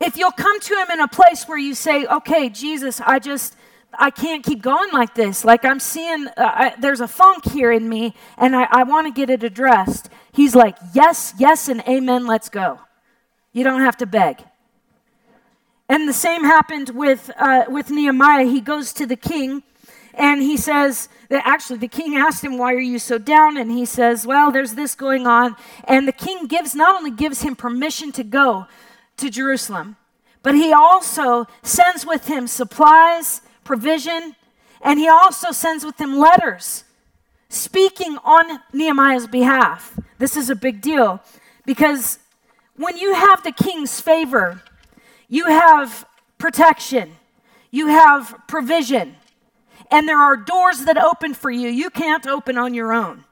If 0.00 0.16
you'll 0.16 0.32
come 0.32 0.60
to 0.60 0.74
Him 0.74 0.90
in 0.92 1.00
a 1.00 1.08
place 1.08 1.44
where 1.44 1.58
you 1.58 1.74
say, 1.74 2.06
okay, 2.06 2.48
Jesus, 2.48 3.00
I 3.00 3.18
just, 3.18 3.56
I 3.98 4.10
can't 4.10 4.44
keep 4.44 4.62
going 4.62 4.90
like 4.92 5.14
this. 5.14 5.44
Like 5.44 5.64
I'm 5.64 5.80
seeing, 5.80 6.26
uh, 6.28 6.32
I, 6.36 6.74
there's 6.78 7.00
a 7.00 7.08
funk 7.08 7.44
here 7.44 7.72
in 7.72 7.88
me, 7.88 8.14
and 8.36 8.54
I, 8.54 8.66
I 8.70 8.82
want 8.84 9.06
to 9.06 9.12
get 9.12 9.30
it 9.30 9.42
addressed. 9.42 10.08
He's 10.32 10.54
like, 10.54 10.76
yes, 10.94 11.34
yes, 11.38 11.68
and 11.68 11.80
amen, 11.88 12.26
let's 12.26 12.48
go. 12.48 12.80
You 13.52 13.64
don't 13.64 13.80
have 13.80 13.96
to 13.98 14.06
beg. 14.06 14.42
And 15.88 16.08
the 16.08 16.14
same 16.14 16.44
happened 16.44 16.90
with, 16.90 17.30
uh, 17.38 17.64
with 17.68 17.90
Nehemiah. 17.90 18.46
He 18.46 18.60
goes 18.60 18.92
to 18.94 19.06
the 19.06 19.16
king 19.16 19.62
and 20.16 20.42
he 20.42 20.56
says 20.56 21.08
that 21.28 21.46
actually 21.46 21.78
the 21.78 21.88
king 21.88 22.16
asked 22.16 22.44
him, 22.44 22.56
Why 22.56 22.72
are 22.72 22.78
you 22.78 22.98
so 22.98 23.18
down? 23.18 23.56
And 23.56 23.70
he 23.70 23.84
says, 23.84 24.26
Well, 24.26 24.50
there's 24.50 24.74
this 24.74 24.94
going 24.94 25.26
on. 25.26 25.56
And 25.84 26.06
the 26.06 26.12
king 26.12 26.46
gives 26.46 26.74
not 26.74 26.96
only 26.96 27.10
gives 27.10 27.42
him 27.42 27.56
permission 27.56 28.12
to 28.12 28.24
go 28.24 28.66
to 29.16 29.30
Jerusalem, 29.30 29.96
but 30.42 30.54
he 30.54 30.72
also 30.72 31.46
sends 31.62 32.06
with 32.06 32.26
him 32.26 32.46
supplies, 32.46 33.40
provision, 33.64 34.36
and 34.80 34.98
he 34.98 35.08
also 35.08 35.50
sends 35.50 35.84
with 35.84 36.00
him 36.00 36.18
letters 36.18 36.84
speaking 37.48 38.18
on 38.24 38.60
Nehemiah's 38.72 39.26
behalf. 39.26 39.98
This 40.18 40.36
is 40.36 40.50
a 40.50 40.56
big 40.56 40.80
deal 40.80 41.20
because 41.64 42.18
when 42.76 42.96
you 42.96 43.14
have 43.14 43.42
the 43.42 43.52
king's 43.52 44.00
favor, 44.00 44.62
you 45.28 45.46
have 45.46 46.06
protection, 46.38 47.12
you 47.70 47.88
have 47.88 48.34
provision, 48.46 49.16
and 49.90 50.08
there 50.08 50.18
are 50.18 50.36
doors 50.36 50.84
that 50.84 50.96
open 50.96 51.34
for 51.34 51.50
you 51.50 51.68
you 51.68 51.90
can't 51.90 52.26
open 52.26 52.58
on 52.58 52.74
your 52.74 52.92
own. 52.92 53.24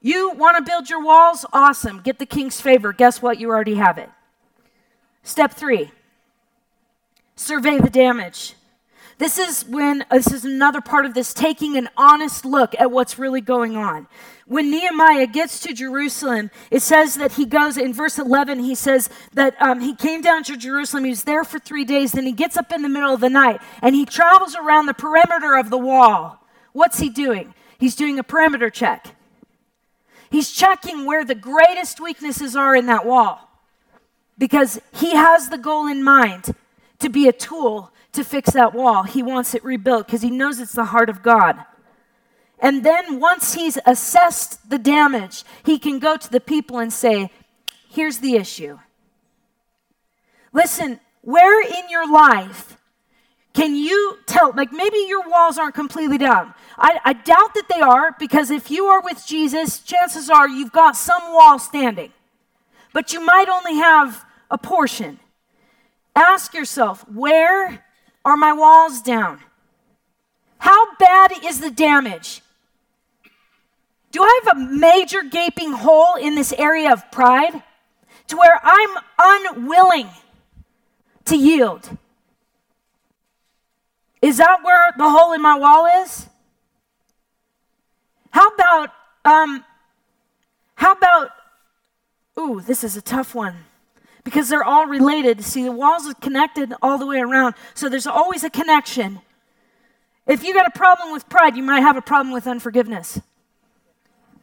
You 0.00 0.30
want 0.30 0.56
to 0.56 0.62
build 0.62 0.88
your 0.88 1.02
walls? 1.02 1.44
Awesome. 1.52 2.00
Get 2.00 2.20
the 2.20 2.26
king's 2.26 2.60
favor. 2.60 2.92
Guess 2.92 3.20
what? 3.20 3.40
You 3.40 3.48
already 3.48 3.74
have 3.74 3.98
it. 3.98 4.08
Step 5.24 5.52
three 5.52 5.90
survey 7.36 7.78
the 7.78 7.90
damage. 7.90 8.54
This 9.18 9.38
is 9.38 9.64
when, 9.64 10.02
uh, 10.02 10.16
this 10.16 10.32
is 10.32 10.44
another 10.44 10.82
part 10.82 11.06
of 11.06 11.14
this, 11.14 11.32
taking 11.32 11.76
an 11.76 11.88
honest 11.96 12.44
look 12.44 12.74
at 12.78 12.90
what's 12.90 13.18
really 13.18 13.40
going 13.40 13.76
on. 13.76 14.08
When 14.46 14.70
Nehemiah 14.70 15.26
gets 15.26 15.58
to 15.60 15.72
Jerusalem, 15.72 16.50
it 16.70 16.82
says 16.82 17.14
that 17.16 17.32
he 17.32 17.46
goes, 17.46 17.78
in 17.78 17.94
verse 17.94 18.18
11, 18.18 18.60
he 18.60 18.74
says 18.74 19.08
that 19.32 19.60
um, 19.60 19.80
he 19.80 19.94
came 19.94 20.20
down 20.20 20.44
to 20.44 20.56
Jerusalem. 20.56 21.04
He 21.04 21.10
was 21.10 21.24
there 21.24 21.44
for 21.44 21.58
three 21.58 21.84
days. 21.84 22.12
Then 22.12 22.26
he 22.26 22.32
gets 22.32 22.56
up 22.58 22.70
in 22.72 22.82
the 22.82 22.88
middle 22.90 23.12
of 23.12 23.20
the 23.20 23.30
night 23.30 23.60
and 23.80 23.94
he 23.94 24.04
travels 24.04 24.54
around 24.54 24.86
the 24.86 24.94
perimeter 24.94 25.56
of 25.56 25.70
the 25.70 25.78
wall. 25.78 26.46
What's 26.72 26.98
he 26.98 27.08
doing? 27.08 27.54
He's 27.78 27.96
doing 27.96 28.18
a 28.18 28.22
perimeter 28.22 28.68
check. 28.68 29.08
He's 30.30 30.52
checking 30.52 31.06
where 31.06 31.24
the 31.24 31.34
greatest 31.34 32.00
weaknesses 32.00 32.54
are 32.54 32.76
in 32.76 32.86
that 32.86 33.06
wall 33.06 33.48
because 34.36 34.78
he 34.92 35.14
has 35.14 35.48
the 35.48 35.58
goal 35.58 35.86
in 35.86 36.04
mind 36.04 36.54
to 36.98 37.08
be 37.08 37.28
a 37.28 37.32
tool 37.32 37.92
to 38.12 38.24
fix 38.24 38.50
that 38.52 38.74
wall. 38.74 39.02
He 39.02 39.22
wants 39.22 39.54
it 39.54 39.64
rebuilt 39.64 40.06
because 40.06 40.22
he 40.22 40.30
knows 40.30 40.58
it's 40.60 40.72
the 40.72 40.86
heart 40.86 41.08
of 41.08 41.22
God. 41.22 41.64
And 42.58 42.84
then 42.84 43.20
once 43.20 43.54
he's 43.54 43.78
assessed 43.84 44.70
the 44.70 44.78
damage, 44.78 45.44
he 45.64 45.78
can 45.78 45.98
go 45.98 46.16
to 46.16 46.30
the 46.30 46.40
people 46.40 46.78
and 46.78 46.92
say, 46.92 47.30
Here's 47.88 48.18
the 48.18 48.36
issue. 48.36 48.78
Listen, 50.52 51.00
where 51.22 51.60
in 51.62 51.88
your 51.90 52.10
life 52.10 52.76
can 53.52 53.74
you 53.74 54.18
tell, 54.26 54.52
like 54.52 54.70
maybe 54.70 54.98
your 55.08 55.26
walls 55.28 55.56
aren't 55.56 55.74
completely 55.74 56.18
down? 56.18 56.52
I, 56.76 57.00
I 57.04 57.12
doubt 57.14 57.54
that 57.54 57.68
they 57.72 57.80
are 57.80 58.14
because 58.18 58.50
if 58.50 58.70
you 58.70 58.84
are 58.84 59.00
with 59.00 59.24
Jesus, 59.26 59.78
chances 59.78 60.28
are 60.28 60.46
you've 60.46 60.72
got 60.72 60.94
some 60.94 61.22
wall 61.32 61.58
standing, 61.58 62.12
but 62.92 63.14
you 63.14 63.24
might 63.24 63.48
only 63.48 63.76
have 63.76 64.26
a 64.50 64.58
portion. 64.58 65.18
Ask 66.16 66.54
yourself, 66.54 67.06
where 67.12 67.84
are 68.24 68.36
my 68.38 68.54
walls 68.54 69.02
down? 69.02 69.40
How 70.56 70.94
bad 70.96 71.32
is 71.44 71.60
the 71.60 71.70
damage? 71.70 72.40
Do 74.12 74.22
I 74.22 74.40
have 74.44 74.56
a 74.56 74.60
major 74.60 75.22
gaping 75.22 75.72
hole 75.72 76.14
in 76.14 76.34
this 76.34 76.54
area 76.54 76.90
of 76.90 77.10
pride 77.12 77.62
to 78.28 78.36
where 78.38 78.58
I'm 78.62 78.96
unwilling 79.18 80.08
to 81.26 81.36
yield? 81.36 81.98
Is 84.22 84.38
that 84.38 84.60
where 84.62 84.92
the 84.96 85.10
hole 85.10 85.34
in 85.34 85.42
my 85.42 85.58
wall 85.58 85.86
is? 86.02 86.26
How 88.30 88.48
about, 88.48 88.90
um, 89.26 89.64
how 90.76 90.92
about, 90.92 91.30
ooh, 92.38 92.62
this 92.62 92.82
is 92.82 92.96
a 92.96 93.02
tough 93.02 93.34
one 93.34 93.66
because 94.26 94.48
they're 94.48 94.64
all 94.64 94.86
related. 94.86 95.44
See, 95.44 95.62
the 95.62 95.70
walls 95.70 96.08
are 96.08 96.14
connected 96.14 96.74
all 96.82 96.98
the 96.98 97.06
way 97.06 97.20
around, 97.20 97.54
so 97.74 97.88
there's 97.88 98.08
always 98.08 98.42
a 98.42 98.50
connection. 98.50 99.20
If 100.26 100.42
you 100.42 100.52
got 100.52 100.66
a 100.66 100.76
problem 100.76 101.12
with 101.12 101.28
pride, 101.28 101.56
you 101.56 101.62
might 101.62 101.82
have 101.82 101.96
a 101.96 102.02
problem 102.02 102.34
with 102.34 102.48
unforgiveness. 102.48 103.20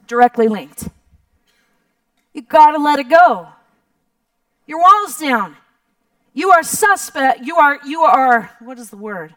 Directly 0.08 0.48
linked. 0.48 0.88
You 2.34 2.44
got 2.44 2.72
to 2.72 2.78
let 2.82 2.98
it 2.98 3.10
go. 3.10 3.50
Your 4.68 4.80
wall's 4.80 5.20
down. 5.20 5.58
You 6.34 6.52
are 6.52 6.64
suspect. 6.64 7.42
You 7.42 7.58
are, 7.58 7.78
you 7.86 8.04
are, 8.04 8.52
what 8.62 8.80
is 8.80 8.90
the 8.90 8.96
word? 8.96 9.36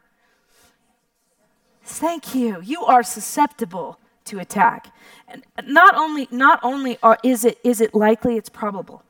Thank 1.83 2.37
you. 2.37 2.63
You 2.63 2.85
are 2.85 3.03
susceptible 3.03 3.99
to 4.27 4.39
attack. 4.39 4.95
And 5.27 5.43
not 5.65 5.97
only, 5.97 6.29
not 6.31 6.61
only 6.63 6.99
are, 7.03 7.19
is, 7.25 7.45
it, 7.45 7.59
is 7.65 7.81
it 7.81 7.97
likely, 7.97 8.37
it's 8.37 8.49
probable. 8.49 9.03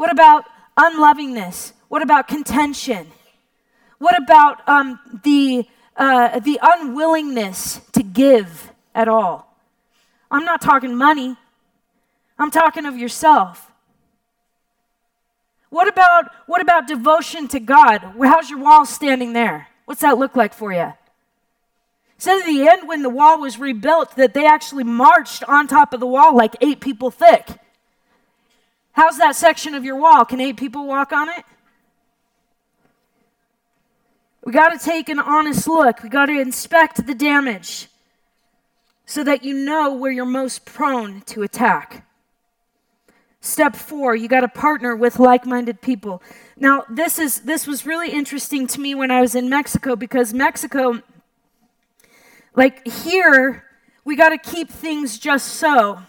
What 0.00 0.10
about 0.10 0.46
unlovingness? 0.78 1.74
What 1.88 2.00
about 2.00 2.26
contention? 2.26 3.06
What 3.98 4.16
about 4.16 4.66
um, 4.66 4.98
the, 5.24 5.66
uh, 5.94 6.38
the 6.38 6.58
unwillingness 6.62 7.82
to 7.92 8.02
give 8.02 8.72
at 8.94 9.08
all? 9.08 9.54
I'm 10.30 10.46
not 10.46 10.62
talking 10.62 10.96
money, 10.96 11.36
I'm 12.38 12.50
talking 12.50 12.86
of 12.86 12.96
yourself. 12.96 13.70
What 15.68 15.86
about, 15.86 16.30
what 16.46 16.62
about 16.62 16.88
devotion 16.88 17.46
to 17.48 17.60
God? 17.60 17.98
How's 18.22 18.48
your 18.48 18.60
wall 18.60 18.86
standing 18.86 19.34
there? 19.34 19.68
What's 19.84 20.00
that 20.00 20.16
look 20.16 20.34
like 20.34 20.54
for 20.54 20.72
you? 20.72 20.94
So 22.16 22.40
at 22.40 22.46
the 22.46 22.66
end, 22.66 22.88
when 22.88 23.02
the 23.02 23.10
wall 23.10 23.38
was 23.38 23.58
rebuilt, 23.58 24.16
that 24.16 24.32
they 24.32 24.46
actually 24.46 24.84
marched 24.84 25.44
on 25.44 25.68
top 25.68 25.92
of 25.92 26.00
the 26.00 26.06
wall 26.06 26.34
like 26.34 26.56
eight 26.62 26.80
people 26.80 27.10
thick. 27.10 27.50
How's 29.00 29.16
that 29.16 29.34
section 29.34 29.74
of 29.74 29.82
your 29.82 29.96
wall? 29.96 30.26
Can 30.26 30.42
eight 30.42 30.58
people 30.58 30.86
walk 30.86 31.10
on 31.10 31.30
it? 31.30 31.42
We 34.44 34.52
got 34.52 34.78
to 34.78 34.78
take 34.78 35.08
an 35.08 35.18
honest 35.18 35.66
look. 35.66 36.02
We 36.02 36.10
got 36.10 36.26
to 36.26 36.38
inspect 36.38 37.06
the 37.06 37.14
damage 37.14 37.88
so 39.06 39.24
that 39.24 39.42
you 39.42 39.54
know 39.54 39.94
where 39.94 40.12
you're 40.12 40.26
most 40.26 40.66
prone 40.66 41.22
to 41.22 41.42
attack. 41.42 42.06
Step 43.40 43.74
4, 43.74 44.16
you 44.16 44.28
got 44.28 44.42
to 44.42 44.48
partner 44.48 44.94
with 44.94 45.18
like-minded 45.18 45.80
people. 45.80 46.22
Now, 46.58 46.84
this 46.90 47.18
is 47.18 47.40
this 47.40 47.66
was 47.66 47.86
really 47.86 48.10
interesting 48.10 48.66
to 48.66 48.80
me 48.82 48.94
when 48.94 49.10
I 49.10 49.22
was 49.22 49.34
in 49.34 49.48
Mexico 49.48 49.96
because 49.96 50.34
Mexico 50.34 51.00
like 52.54 52.86
here 52.86 53.64
we 54.04 54.14
got 54.14 54.28
to 54.28 54.36
keep 54.36 54.70
things 54.70 55.18
just 55.18 55.54
so. 55.54 56.02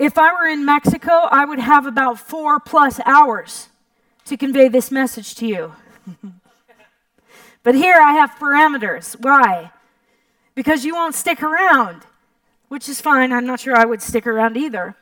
If 0.00 0.16
I 0.16 0.32
were 0.32 0.48
in 0.48 0.64
Mexico, 0.64 1.10
I 1.30 1.44
would 1.44 1.58
have 1.58 1.84
about 1.84 2.18
4 2.18 2.58
plus 2.58 3.00
hours 3.04 3.68
to 4.24 4.38
convey 4.38 4.68
this 4.68 4.90
message 4.90 5.34
to 5.36 5.46
you. 5.46 5.72
But 7.62 7.74
here 7.74 7.96
I 8.00 8.12
have 8.12 8.30
parameters. 8.38 9.20
Why? 9.20 9.70
Because 10.54 10.86
you 10.86 10.94
won't 10.94 11.14
stick 11.14 11.42
around, 11.42 12.00
which 12.68 12.88
is 12.88 13.02
fine. 13.02 13.34
I'm 13.34 13.44
not 13.44 13.60
sure 13.60 13.76
I 13.76 13.84
would 13.84 14.00
stick 14.00 14.26
around 14.26 14.56
either. 14.56 14.96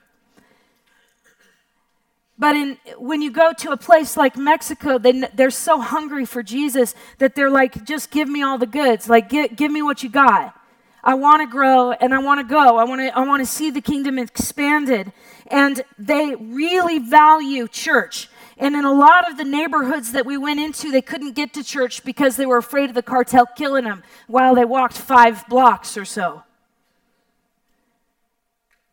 But 2.37 2.57
in, 2.57 2.79
when 2.99 3.23
you 3.23 3.31
go 3.31 3.53
to 3.53 3.71
a 3.71 3.77
place 3.77 4.17
like 4.17 4.37
Mexico, 4.37 4.99
they, 4.99 5.13
they're 5.35 5.51
so 5.51 5.81
hungry 5.81 6.25
for 6.25 6.43
Jesus 6.43 6.97
that 7.19 7.37
they're 7.37 7.49
like, 7.49 7.85
just 7.85 8.11
give 8.11 8.29
me 8.29 8.43
all 8.43 8.59
the 8.59 8.67
goods. 8.67 9.09
Like, 9.09 9.29
give, 9.29 9.55
give 9.55 9.71
me 9.71 9.81
what 9.81 10.03
you 10.03 10.09
got. 10.09 10.58
I 11.03 11.15
want 11.15 11.43
to 11.43 11.47
grow 11.47 11.93
and 11.93 12.15
I 12.15 12.19
want 12.19 12.41
to 12.41 12.45
go. 12.45 12.77
I 12.77 12.85
want 12.85 13.01
to 13.01 13.17
I 13.17 13.25
want 13.27 13.41
to 13.41 13.47
see 13.47 13.71
the 13.71 13.81
kingdom 13.81 14.19
expanded. 14.19 15.13
And 15.47 15.83
they 15.99 16.35
really 16.35 16.99
value 16.99 17.69
church. 17.69 18.29
And 18.59 18.75
in 18.75 18.85
a 18.85 18.93
lot 18.93 19.31
of 19.31 19.39
the 19.39 19.45
neighborhoods 19.45 20.13
that 20.13 20.27
we 20.27 20.37
went 20.37 20.59
into, 20.59 20.91
they 20.91 21.01
couldn't 21.01 21.35
get 21.35 21.55
to 21.55 21.63
church 21.63 22.05
because 22.05 22.37
they 22.37 22.45
were 22.45 22.57
afraid 22.57 22.89
of 22.89 22.95
the 22.95 23.03
cartel 23.03 23.47
killing 23.47 23.85
them 23.85 24.03
while 24.27 24.55
they 24.57 24.65
walked 24.65 24.99
five 24.99 25.47
blocks 25.49 25.97
or 25.97 26.05
so. 26.05 26.43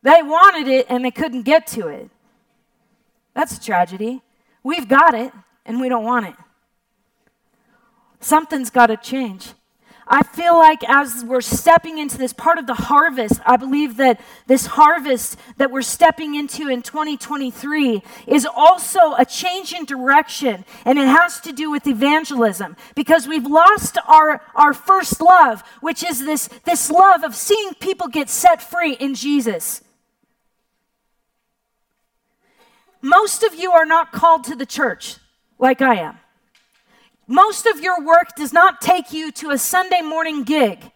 They 0.03 0.21
wanted 0.21 0.67
it 0.67 0.85
and 0.87 1.03
they 1.03 1.09
couldn't 1.09 1.41
get 1.41 1.65
to 1.67 1.87
it. 1.87 2.11
That's 3.33 3.57
a 3.57 3.61
tragedy. 3.61 4.21
We've 4.61 4.87
got 4.87 5.15
it 5.15 5.33
and 5.65 5.81
we 5.81 5.89
don't 5.89 6.03
want 6.03 6.27
it. 6.27 6.35
Something's 8.19 8.69
got 8.69 8.87
to 8.87 8.97
change. 8.97 9.53
I 10.07 10.21
feel 10.21 10.55
like 10.55 10.87
as 10.87 11.25
we're 11.25 11.41
stepping 11.41 11.97
into 11.97 12.17
this 12.17 12.31
part 12.31 12.59
of 12.59 12.67
the 12.67 12.75
harvest, 12.75 13.39
I 13.43 13.57
believe 13.57 13.97
that 13.97 14.21
this 14.45 14.67
harvest 14.67 15.37
that 15.57 15.71
we're 15.71 15.81
stepping 15.81 16.35
into 16.35 16.67
in 16.67 16.83
2023 16.83 18.03
is 18.27 18.45
also 18.45 19.15
a 19.17 19.25
change 19.25 19.73
in 19.73 19.85
direction, 19.85 20.63
and 20.85 20.99
it 20.99 21.07
has 21.07 21.39
to 21.41 21.51
do 21.51 21.71
with 21.71 21.87
evangelism 21.87 22.77
because 22.93 23.27
we've 23.27 23.47
lost 23.47 23.97
our, 24.07 24.43
our 24.53 24.73
first 24.75 25.21
love, 25.21 25.63
which 25.81 26.03
is 26.03 26.23
this, 26.23 26.49
this 26.65 26.91
love 26.91 27.23
of 27.23 27.33
seeing 27.33 27.73
people 27.73 28.07
get 28.07 28.29
set 28.29 28.61
free 28.61 28.93
in 28.93 29.15
Jesus. 29.15 29.81
Most 33.01 33.43
of 33.43 33.55
you 33.55 33.71
are 33.71 33.85
not 33.85 34.11
called 34.11 34.43
to 34.45 34.55
the 34.55 34.65
church 34.67 35.17
like 35.57 35.81
I 35.81 35.95
am. 35.95 36.19
Most 37.27 37.65
of 37.65 37.81
your 37.81 38.01
work 38.01 38.35
does 38.35 38.53
not 38.53 38.81
take 38.81 39.11
you 39.11 39.31
to 39.33 39.49
a 39.49 39.57
Sunday 39.57 40.01
morning 40.01 40.43
gig 40.43 40.91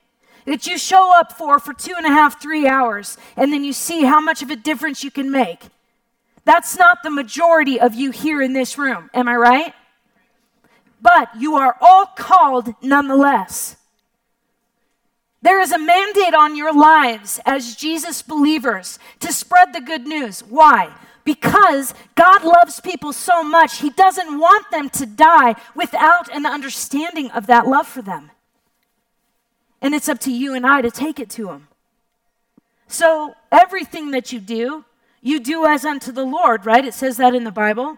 that 0.46 0.68
you 0.68 0.78
show 0.78 1.12
up 1.18 1.34
for 1.38 1.60
for 1.60 1.74
two 1.74 1.94
and 1.98 2.06
a 2.06 2.10
half, 2.10 2.42
three 2.42 2.68
hours, 2.68 3.18
and 3.36 3.52
then 3.52 3.64
you 3.64 3.74
see 3.74 4.04
how 4.04 4.20
much 4.20 4.42
of 4.42 4.52
a 4.52 4.56
difference 4.56 5.04
you 5.04 5.12
can 5.12 5.32
make. 5.32 5.66
That's 6.46 6.78
not 6.78 7.04
the 7.04 7.12
majority 7.12 7.80
of 7.80 7.96
you 7.96 8.12
here 8.12 8.42
in 8.42 8.54
this 8.54 8.78
room. 8.78 9.10
Am 9.14 9.28
I 9.28 9.36
right? 9.36 9.74
But 11.02 11.30
you 11.38 11.56
are 11.56 11.78
all 11.82 12.06
called 12.06 12.74
nonetheless. 12.82 13.78
There 15.42 15.62
is 15.62 15.72
a 15.72 15.80
mandate 15.80 16.34
on 16.34 16.56
your 16.56 16.74
lives 16.74 17.40
as 17.46 17.76
Jesus 17.76 18.22
believers 18.22 19.00
to 19.22 19.32
spread 19.32 19.74
the 19.74 19.82
good 19.82 20.06
news. 20.06 20.42
Why? 20.42 20.94
Because 21.24 21.94
God 22.16 22.44
loves 22.44 22.80
people 22.80 23.14
so 23.14 23.44
much, 23.44 23.80
He 23.80 23.90
doesn't 23.90 24.40
want 24.40 24.70
them 24.72 24.90
to 24.92 25.06
die 25.06 25.56
without 25.76 26.34
an 26.34 26.46
understanding 26.46 27.32
of 27.32 27.48
that 27.48 27.68
love 27.68 27.88
for 27.88 28.02
them. 28.02 28.32
And 29.82 29.94
it's 29.94 30.10
up 30.10 30.20
to 30.22 30.32
you 30.32 30.54
and 30.54 30.66
I 30.66 30.82
to 30.82 30.92
take 30.92 31.20
it 31.20 31.30
to 31.32 31.46
them. 31.46 31.68
So, 32.88 33.36
everything 33.52 34.12
that 34.12 34.32
you 34.32 34.40
do, 34.40 34.84
you 35.22 35.40
do 35.40 35.66
as 35.66 35.86
unto 35.86 36.12
the 36.12 36.24
Lord, 36.24 36.66
right? 36.66 36.84
It 36.84 36.94
says 36.94 37.18
that 37.18 37.36
in 37.36 37.44
the 37.44 37.52
Bible. 37.52 37.98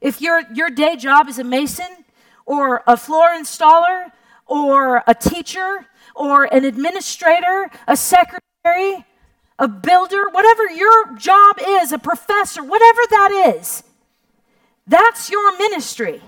If 0.00 0.20
your, 0.20 0.42
your 0.52 0.70
day 0.70 0.96
job 0.96 1.28
is 1.28 1.38
a 1.38 1.44
mason 1.44 2.04
or 2.44 2.82
a 2.86 2.96
floor 2.96 3.28
installer 3.28 4.10
or 4.46 5.02
a 5.06 5.14
teacher 5.14 5.86
or 6.14 6.44
an 6.44 6.64
administrator, 6.64 7.70
a 7.86 7.96
secretary, 7.96 9.04
a 9.58 9.68
builder, 9.68 10.28
whatever 10.30 10.68
your 10.70 11.16
job 11.16 11.56
is, 11.60 11.92
a 11.92 11.98
professor, 11.98 12.62
whatever 12.62 13.00
that 13.10 13.54
is, 13.56 13.82
that's 14.86 15.30
your 15.30 15.56
ministry. 15.56 16.20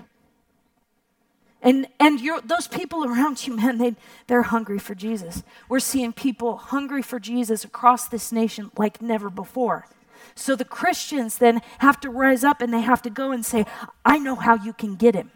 And, 1.61 1.87
and 1.99 2.19
those 2.45 2.67
people 2.67 3.03
around 3.03 3.45
you, 3.45 3.57
man, 3.57 3.77
they, 3.77 3.95
they're 4.27 4.43
hungry 4.43 4.79
for 4.79 4.95
Jesus. 4.95 5.43
We're 5.67 5.81
seeing 5.81 6.13
people 6.13 6.57
hungry 6.57 7.01
for 7.01 7.19
Jesus 7.19 7.63
across 7.63 8.07
this 8.07 8.31
nation 8.31 8.71
like 8.77 9.01
never 9.01 9.29
before. 9.29 9.87
So 10.35 10.55
the 10.55 10.65
Christians 10.65 11.37
then 11.37 11.61
have 11.79 11.99
to 12.01 12.09
rise 12.09 12.43
up 12.43 12.61
and 12.61 12.73
they 12.73 12.81
have 12.81 13.01
to 13.01 13.09
go 13.09 13.31
and 13.31 13.45
say, 13.45 13.65
I 14.05 14.19
know 14.19 14.35
how 14.35 14.55
you 14.55 14.71
can 14.71 14.95
get 14.95 15.15
him. 15.15 15.31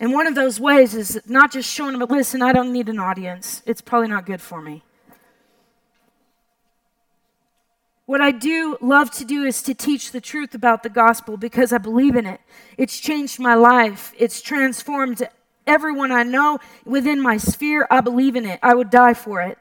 And 0.00 0.14
one 0.14 0.26
of 0.26 0.34
those 0.34 0.58
ways 0.58 0.94
is 0.94 1.20
not 1.26 1.52
just 1.52 1.70
showing 1.70 1.96
them, 1.96 2.08
listen, 2.08 2.40
I 2.40 2.52
don't 2.52 2.72
need 2.72 2.88
an 2.88 2.98
audience. 2.98 3.62
It's 3.66 3.82
probably 3.82 4.08
not 4.08 4.24
good 4.24 4.40
for 4.40 4.62
me. 4.62 4.82
What 8.06 8.22
I 8.22 8.32
do 8.32 8.78
love 8.80 9.10
to 9.12 9.24
do 9.26 9.44
is 9.44 9.62
to 9.62 9.74
teach 9.74 10.10
the 10.10 10.20
truth 10.20 10.54
about 10.54 10.82
the 10.82 10.88
gospel 10.88 11.36
because 11.36 11.72
I 11.72 11.78
believe 11.78 12.16
in 12.16 12.26
it. 12.26 12.40
It's 12.78 12.98
changed 12.98 13.38
my 13.38 13.54
life, 13.54 14.12
it's 14.18 14.40
transformed 14.40 15.28
everyone 15.66 16.10
I 16.10 16.22
know 16.22 16.58
within 16.84 17.20
my 17.20 17.36
sphere. 17.36 17.86
I 17.90 18.00
believe 18.00 18.34
in 18.34 18.46
it. 18.46 18.58
I 18.62 18.74
would 18.74 18.90
die 18.90 19.14
for 19.14 19.42
it. 19.42 19.58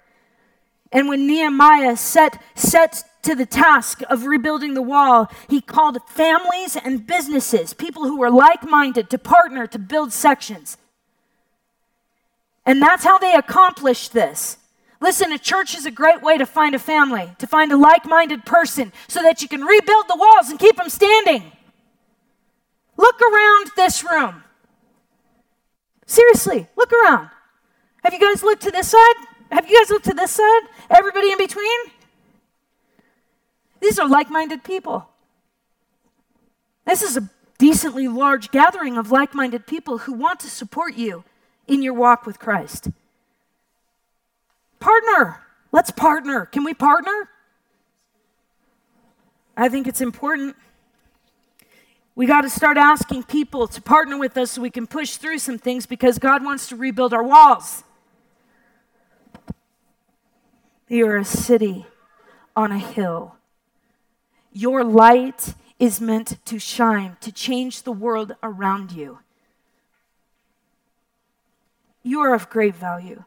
And 0.92 1.08
when 1.08 1.28
Nehemiah 1.28 1.96
set, 1.98 2.42
set 2.56 3.04
to 3.30 3.36
the 3.36 3.46
task 3.46 4.02
of 4.10 4.26
rebuilding 4.26 4.74
the 4.74 4.82
wall, 4.82 5.32
he 5.48 5.62
called 5.62 6.00
families 6.08 6.76
and 6.76 7.06
businesses, 7.06 7.76
people 7.76 8.06
who 8.06 8.18
were 8.18 8.32
like 8.32 8.64
minded, 8.64 9.08
to 9.12 9.20
partner 9.20 9.68
to 9.68 9.78
build 9.78 10.12
sections. 10.12 10.78
And 12.66 12.82
that's 12.82 13.04
how 13.04 13.20
they 13.20 13.36
accomplished 13.36 14.14
this. 14.14 14.58
Listen, 15.00 15.32
a 15.32 15.38
church 15.38 15.76
is 15.76 15.86
a 15.86 15.92
great 15.92 16.24
way 16.24 16.40
to 16.40 16.46
find 16.48 16.74
a 16.74 16.80
family, 16.80 17.32
to 17.38 17.46
find 17.46 17.72
a 17.72 17.78
like 17.78 18.04
minded 18.04 18.48
person 18.48 18.92
so 19.08 19.22
that 19.22 19.44
you 19.44 19.48
can 19.48 19.62
rebuild 19.62 20.08
the 20.08 20.18
walls 20.18 20.50
and 20.50 20.58
keep 20.58 20.78
them 20.78 20.90
standing. 20.90 21.52
Look 22.98 23.22
around 23.22 23.72
this 23.76 24.04
room. 24.04 24.44
Seriously, 26.08 26.68
look 26.76 26.92
around. 26.92 27.30
Have 28.04 28.12
you 28.12 28.20
guys 28.20 28.42
looked 28.42 28.64
to 28.64 28.72
this 28.72 28.90
side? 28.90 29.16
Have 29.52 29.70
you 29.70 29.78
guys 29.80 29.92
looked 29.92 30.06
to 30.06 30.16
this 30.16 30.32
side? 30.32 30.62
Everybody 30.90 31.32
in 31.32 31.38
between? 31.38 31.99
These 33.80 34.00
are 34.00 34.08
like 34.08 34.30
minded 34.30 34.64
people. 34.64 35.10
This 36.86 37.02
is 37.02 37.18
a 37.18 37.30
decently 37.58 38.08
large 38.08 38.52
gathering 38.52 38.98
of 38.98 39.12
like 39.12 39.36
minded 39.36 39.68
people 39.68 40.00
who 40.00 40.14
want 40.14 40.40
to 40.42 40.48
support 40.48 40.96
you 40.96 41.24
in 41.68 41.84
your 41.84 41.94
walk 41.94 42.26
with 42.26 42.40
Christ. 42.40 42.90
Partner. 44.80 45.42
Let's 45.72 45.92
partner. 45.92 46.46
Can 46.46 46.64
we 46.64 46.74
partner? 46.74 47.30
I 49.56 49.70
think 49.70 49.88
it's 49.88 50.02
important. 50.02 50.56
We 52.16 52.26
got 52.26 52.42
to 52.42 52.50
start 52.50 52.78
asking 52.78 53.24
people 53.24 53.68
to 53.68 53.82
partner 53.82 54.18
with 54.18 54.36
us 54.38 54.52
so 54.52 54.62
we 54.62 54.70
can 54.70 54.88
push 54.88 55.18
through 55.18 55.40
some 55.40 55.58
things 55.58 55.86
because 55.86 56.18
God 56.18 56.44
wants 56.44 56.68
to 56.70 56.76
rebuild 56.76 57.14
our 57.14 57.24
walls. 57.24 57.84
You 60.88 61.08
are 61.08 61.18
a 61.18 61.26
city 61.26 61.86
on 62.56 62.72
a 62.72 62.80
hill. 62.80 63.36
Your 64.52 64.84
light 64.84 65.54
is 65.80 66.02
meant 66.02 66.44
to 66.46 66.60
shine, 66.60 67.18
to 67.22 67.32
change 67.32 67.84
the 67.84 67.92
world 67.92 68.36
around 68.44 68.92
you. 68.92 69.20
You 72.04 72.22
are 72.22 72.34
of 72.34 72.50
great 72.50 72.76
value. 72.76 73.24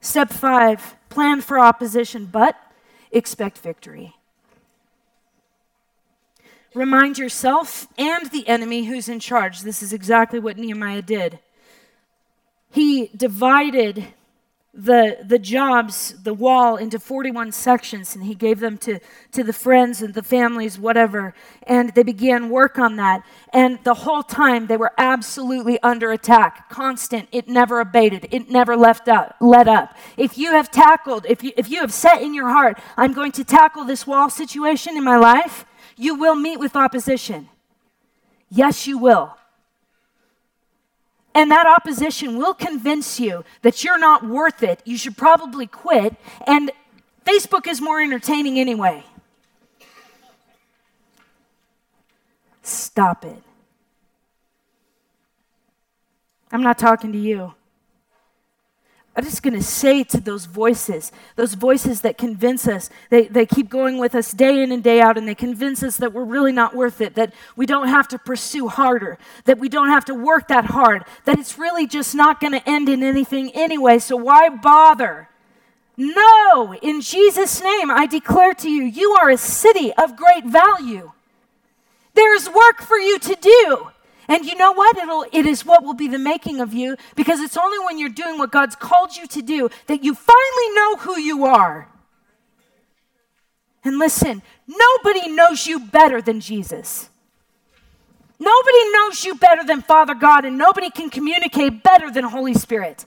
Step 0.00 0.30
five 0.30 0.96
plan 1.08 1.40
for 1.40 1.58
opposition, 1.58 2.26
but 2.26 2.56
expect 3.10 3.58
victory. 3.58 4.14
Remind 6.74 7.18
yourself 7.18 7.86
and 7.96 8.30
the 8.30 8.46
enemy 8.48 8.84
who's 8.84 9.08
in 9.08 9.20
charge. 9.20 9.60
This 9.60 9.82
is 9.82 9.92
exactly 9.92 10.40
what 10.40 10.58
Nehemiah 10.58 11.02
did. 11.02 11.38
He 12.70 13.10
divided 13.16 14.06
the, 14.76 15.18
the 15.24 15.38
jobs, 15.38 16.14
the 16.24 16.34
wall, 16.34 16.76
into 16.76 16.98
41 16.98 17.52
sections, 17.52 18.16
and 18.16 18.24
he 18.24 18.34
gave 18.34 18.58
them 18.58 18.76
to, 18.78 18.98
to 19.30 19.44
the 19.44 19.52
friends 19.52 20.02
and 20.02 20.14
the 20.14 20.22
families, 20.22 20.78
whatever. 20.78 21.32
And 21.62 21.94
they 21.94 22.02
began 22.02 22.48
work 22.48 22.76
on 22.76 22.96
that. 22.96 23.24
And 23.52 23.78
the 23.84 23.94
whole 23.94 24.24
time 24.24 24.66
they 24.66 24.76
were 24.76 24.92
absolutely 24.98 25.80
under 25.82 26.10
attack, 26.10 26.68
constant. 26.70 27.28
It 27.30 27.48
never 27.48 27.78
abated, 27.78 28.26
it 28.32 28.50
never 28.50 28.76
left 28.76 29.08
up, 29.08 29.36
let 29.40 29.68
up. 29.68 29.96
If 30.16 30.36
you 30.36 30.50
have 30.50 30.70
tackled, 30.72 31.24
if 31.28 31.44
you, 31.44 31.52
if 31.56 31.70
you 31.70 31.80
have 31.80 31.92
set 31.92 32.20
in 32.20 32.34
your 32.34 32.48
heart, 32.48 32.78
I'm 32.96 33.12
going 33.12 33.32
to 33.32 33.44
tackle 33.44 33.84
this 33.84 34.08
wall 34.08 34.28
situation 34.28 34.96
in 34.96 35.04
my 35.04 35.16
life, 35.16 35.66
you 35.96 36.16
will 36.16 36.34
meet 36.34 36.58
with 36.58 36.74
opposition. 36.74 37.48
Yes, 38.50 38.88
you 38.88 38.98
will. 38.98 39.36
And 41.34 41.50
that 41.50 41.66
opposition 41.66 42.38
will 42.38 42.54
convince 42.54 43.18
you 43.18 43.44
that 43.62 43.82
you're 43.82 43.98
not 43.98 44.24
worth 44.24 44.62
it. 44.62 44.80
You 44.84 44.96
should 44.96 45.16
probably 45.16 45.66
quit. 45.66 46.14
And 46.46 46.70
Facebook 47.26 47.66
is 47.66 47.80
more 47.80 48.00
entertaining 48.00 48.58
anyway. 48.58 49.02
Stop 52.62 53.24
it. 53.24 53.42
I'm 56.52 56.62
not 56.62 56.78
talking 56.78 57.10
to 57.12 57.18
you. 57.18 57.54
I'm 59.16 59.22
just 59.22 59.44
going 59.44 59.54
to 59.54 59.62
say 59.62 60.02
to 60.04 60.20
those 60.20 60.46
voices, 60.46 61.12
those 61.36 61.54
voices 61.54 62.00
that 62.00 62.18
convince 62.18 62.66
us, 62.66 62.90
they, 63.10 63.28
they 63.28 63.46
keep 63.46 63.68
going 63.68 63.98
with 63.98 64.14
us 64.16 64.32
day 64.32 64.60
in 64.60 64.72
and 64.72 64.82
day 64.82 65.00
out, 65.00 65.16
and 65.16 65.28
they 65.28 65.36
convince 65.36 65.84
us 65.84 65.98
that 65.98 66.12
we're 66.12 66.24
really 66.24 66.50
not 66.50 66.74
worth 66.74 67.00
it, 67.00 67.14
that 67.14 67.32
we 67.54 67.64
don't 67.64 67.86
have 67.86 68.08
to 68.08 68.18
pursue 68.18 68.66
harder, 68.66 69.16
that 69.44 69.58
we 69.58 69.68
don't 69.68 69.88
have 69.88 70.04
to 70.06 70.14
work 70.14 70.48
that 70.48 70.64
hard, 70.64 71.04
that 71.26 71.38
it's 71.38 71.58
really 71.58 71.86
just 71.86 72.14
not 72.14 72.40
going 72.40 72.54
to 72.54 72.68
end 72.68 72.88
in 72.88 73.04
anything 73.04 73.52
anyway, 73.54 74.00
so 74.00 74.16
why 74.16 74.48
bother? 74.48 75.28
No, 75.96 76.74
in 76.82 77.00
Jesus' 77.00 77.62
name, 77.62 77.92
I 77.92 78.06
declare 78.06 78.54
to 78.54 78.68
you, 78.68 78.82
you 78.82 79.12
are 79.12 79.30
a 79.30 79.36
city 79.36 79.92
of 79.94 80.16
great 80.16 80.44
value. 80.44 81.12
There's 82.14 82.48
work 82.48 82.82
for 82.82 82.96
you 82.96 83.20
to 83.20 83.36
do. 83.40 83.90
And 84.28 84.44
you 84.44 84.54
know 84.56 84.72
what? 84.72 84.96
It'll, 84.96 85.26
it 85.32 85.46
is 85.46 85.64
what 85.64 85.82
will 85.82 85.94
be 85.94 86.08
the 86.08 86.18
making 86.18 86.60
of 86.60 86.72
you 86.72 86.96
because 87.14 87.40
it's 87.40 87.56
only 87.56 87.78
when 87.80 87.98
you're 87.98 88.08
doing 88.08 88.38
what 88.38 88.50
God's 88.50 88.76
called 88.76 89.16
you 89.16 89.26
to 89.28 89.42
do 89.42 89.68
that 89.86 90.02
you 90.02 90.14
finally 90.14 90.74
know 90.74 90.96
who 90.96 91.18
you 91.18 91.44
are. 91.44 91.88
And 93.84 93.98
listen, 93.98 94.42
nobody 94.66 95.28
knows 95.28 95.66
you 95.66 95.78
better 95.78 96.22
than 96.22 96.40
Jesus. 96.40 97.10
Nobody 98.38 98.92
knows 98.92 99.24
you 99.24 99.34
better 99.34 99.62
than 99.64 99.82
Father 99.82 100.14
God, 100.14 100.44
and 100.44 100.58
nobody 100.58 100.90
can 100.90 101.10
communicate 101.10 101.82
better 101.82 102.10
than 102.10 102.24
Holy 102.24 102.54
Spirit. 102.54 103.04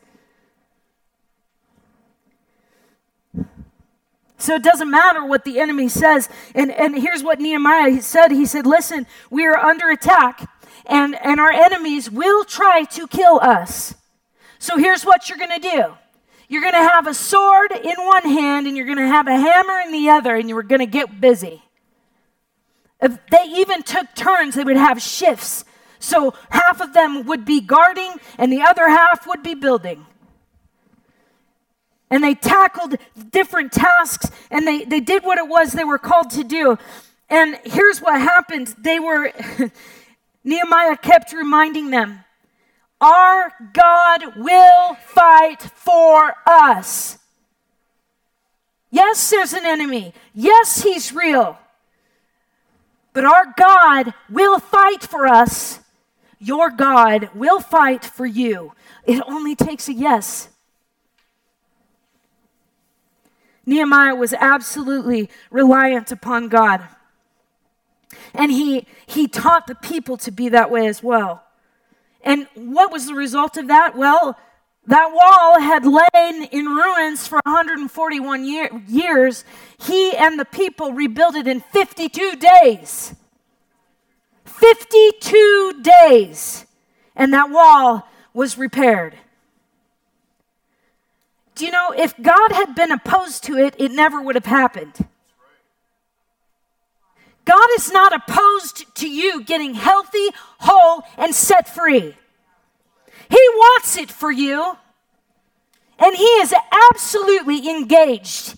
So 4.37 4.55
it 4.55 4.63
doesn't 4.63 4.89
matter 4.89 5.25
what 5.25 5.45
the 5.45 5.59
enemy 5.59 5.89
says. 5.89 6.29
And, 6.53 6.71
and 6.71 6.97
here's 6.97 7.23
what 7.23 7.39
Nehemiah 7.39 8.01
said 8.01 8.31
He 8.31 8.45
said, 8.45 8.65
Listen, 8.65 9.07
we 9.29 9.45
are 9.45 9.57
under 9.57 9.89
attack 9.89 10.47
and, 10.87 11.15
and 11.23 11.39
our 11.39 11.51
enemies 11.51 12.09
will 12.09 12.43
try 12.43 12.83
to 12.83 13.07
kill 13.07 13.39
us. 13.41 13.93
So 14.59 14.77
here's 14.77 15.05
what 15.05 15.29
you're 15.29 15.37
going 15.37 15.61
to 15.61 15.69
do 15.69 15.93
you're 16.49 16.61
going 16.61 16.73
to 16.73 16.89
have 16.89 17.07
a 17.07 17.13
sword 17.13 17.73
in 17.73 17.95
one 17.97 18.23
hand, 18.23 18.67
and 18.67 18.77
you're 18.77 18.85
going 18.85 18.97
to 18.97 19.07
have 19.07 19.27
a 19.27 19.35
hammer 19.35 19.79
in 19.79 19.91
the 19.91 20.09
other, 20.09 20.33
and 20.33 20.47
you're 20.47 20.63
going 20.63 20.79
to 20.79 20.85
get 20.85 21.19
busy. 21.19 21.61
If 23.01 23.19
they 23.29 23.43
even 23.57 23.83
took 23.83 24.15
turns, 24.15 24.55
they 24.55 24.63
would 24.63 24.77
have 24.77 25.01
shifts. 25.01 25.65
So 25.99 26.33
half 26.49 26.79
of 26.79 26.93
them 26.93 27.25
would 27.25 27.43
be 27.43 27.59
guarding, 27.59 28.13
and 28.37 28.51
the 28.51 28.61
other 28.61 28.87
half 28.87 29.27
would 29.27 29.43
be 29.43 29.55
building. 29.55 30.05
And 32.09 32.23
they 32.23 32.35
tackled 32.35 32.95
different 33.31 33.73
tasks, 33.73 34.31
and 34.49 34.65
they, 34.65 34.85
they 34.85 35.01
did 35.01 35.23
what 35.23 35.37
it 35.37 35.47
was 35.47 35.73
they 35.73 35.83
were 35.83 35.97
called 35.97 36.29
to 36.31 36.43
do. 36.43 36.77
And 37.29 37.59
here's 37.65 37.99
what 37.99 38.19
happened 38.21 38.73
they 38.77 38.99
were. 38.99 39.31
Nehemiah 40.43 40.95
kept 40.95 41.33
reminding 41.33 41.89
them 41.89 42.23
our 42.99 43.51
God 43.73 44.37
will 44.37 44.95
fight 44.95 45.61
for 45.61 46.33
us. 46.45 47.17
Yes, 48.89 49.29
there's 49.29 49.53
an 49.53 49.65
enemy. 49.65 50.13
Yes, 50.33 50.81
he's 50.81 51.13
real. 51.13 51.59
But 53.13 53.25
our 53.25 53.53
God 53.57 54.13
will 54.29 54.59
fight 54.59 55.03
for 55.03 55.27
us. 55.27 55.79
Your 56.39 56.69
God 56.69 57.29
will 57.35 57.59
fight 57.59 58.05
for 58.05 58.25
you. 58.25 58.73
It 59.05 59.21
only 59.27 59.55
takes 59.55 59.89
a 59.89 59.93
yes. 59.93 60.49
Nehemiah 63.67 64.15
was 64.15 64.33
absolutely 64.33 65.29
reliant 65.51 66.11
upon 66.11 66.47
God. 66.47 66.87
And 68.33 68.49
he, 68.49 68.87
he 69.05 69.27
taught 69.27 69.67
the 69.67 69.75
people 69.75 70.15
to 70.17 70.31
be 70.31 70.49
that 70.49 70.71
way 70.71 70.87
as 70.87 71.03
well. 71.03 71.43
And 72.23 72.47
what 72.55 72.91
was 72.91 73.05
the 73.07 73.13
result 73.13 73.57
of 73.57 73.67
that? 73.67 73.95
Well, 73.95 74.37
that 74.87 75.11
wall 75.13 75.59
had 75.59 75.85
lain 75.85 76.43
in 76.45 76.65
ruins 76.65 77.27
for 77.27 77.41
141 77.45 78.45
year, 78.45 78.69
years. 78.87 79.43
He 79.79 80.15
and 80.15 80.39
the 80.39 80.45
people 80.45 80.93
rebuilt 80.93 81.35
it 81.35 81.45
in 81.45 81.59
52 81.59 82.37
days. 82.37 83.13
52 84.45 85.81
days. 85.81 86.65
And 87.17 87.33
that 87.33 87.49
wall 87.49 88.07
was 88.33 88.57
repaired. 88.57 89.15
Do 91.57 91.65
you 91.65 91.71
know, 91.71 91.91
if 91.91 92.15
God 92.21 92.51
had 92.51 92.75
been 92.75 92.91
opposed 92.91 93.43
to 93.45 93.57
it, 93.57 93.73
it 93.79 93.91
never 93.91 94.21
would 94.21 94.35
have 94.35 94.45
happened. 94.45 94.93
God 97.45 97.67
is 97.77 97.91
not 97.91 98.13
opposed 98.13 98.93
to 98.97 99.09
you 99.09 99.43
getting 99.43 99.73
healthy, 99.73 100.27
whole, 100.59 101.03
and 101.17 101.33
set 101.33 101.67
free. 101.67 102.15
He 103.29 103.49
wants 103.55 103.97
it 103.97 104.11
for 104.11 104.31
you. 104.31 104.77
And 105.97 106.15
He 106.15 106.23
is 106.23 106.53
absolutely 106.91 107.67
engaged 107.67 108.55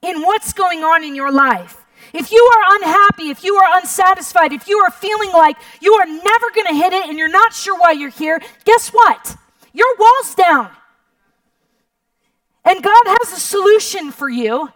in 0.00 0.22
what's 0.22 0.52
going 0.52 0.84
on 0.84 1.02
in 1.02 1.16
your 1.16 1.32
life. 1.32 1.84
If 2.12 2.30
you 2.30 2.38
are 2.54 2.76
unhappy, 2.76 3.30
if 3.30 3.42
you 3.42 3.56
are 3.56 3.78
unsatisfied, 3.80 4.52
if 4.52 4.68
you 4.68 4.78
are 4.78 4.90
feeling 4.92 5.32
like 5.32 5.56
you 5.80 5.94
are 5.94 6.06
never 6.06 6.50
going 6.54 6.68
to 6.68 6.74
hit 6.74 6.92
it 6.92 7.08
and 7.08 7.18
you're 7.18 7.28
not 7.28 7.52
sure 7.52 7.76
why 7.76 7.90
you're 7.90 8.10
here, 8.10 8.40
guess 8.64 8.90
what? 8.90 9.36
Your 9.72 9.92
wall's 9.98 10.34
down. 10.36 10.70
And 12.66 12.82
God 12.82 13.04
has 13.06 13.32
a 13.32 13.40
solution 13.40 14.10
for 14.10 14.28
you. 14.28 14.70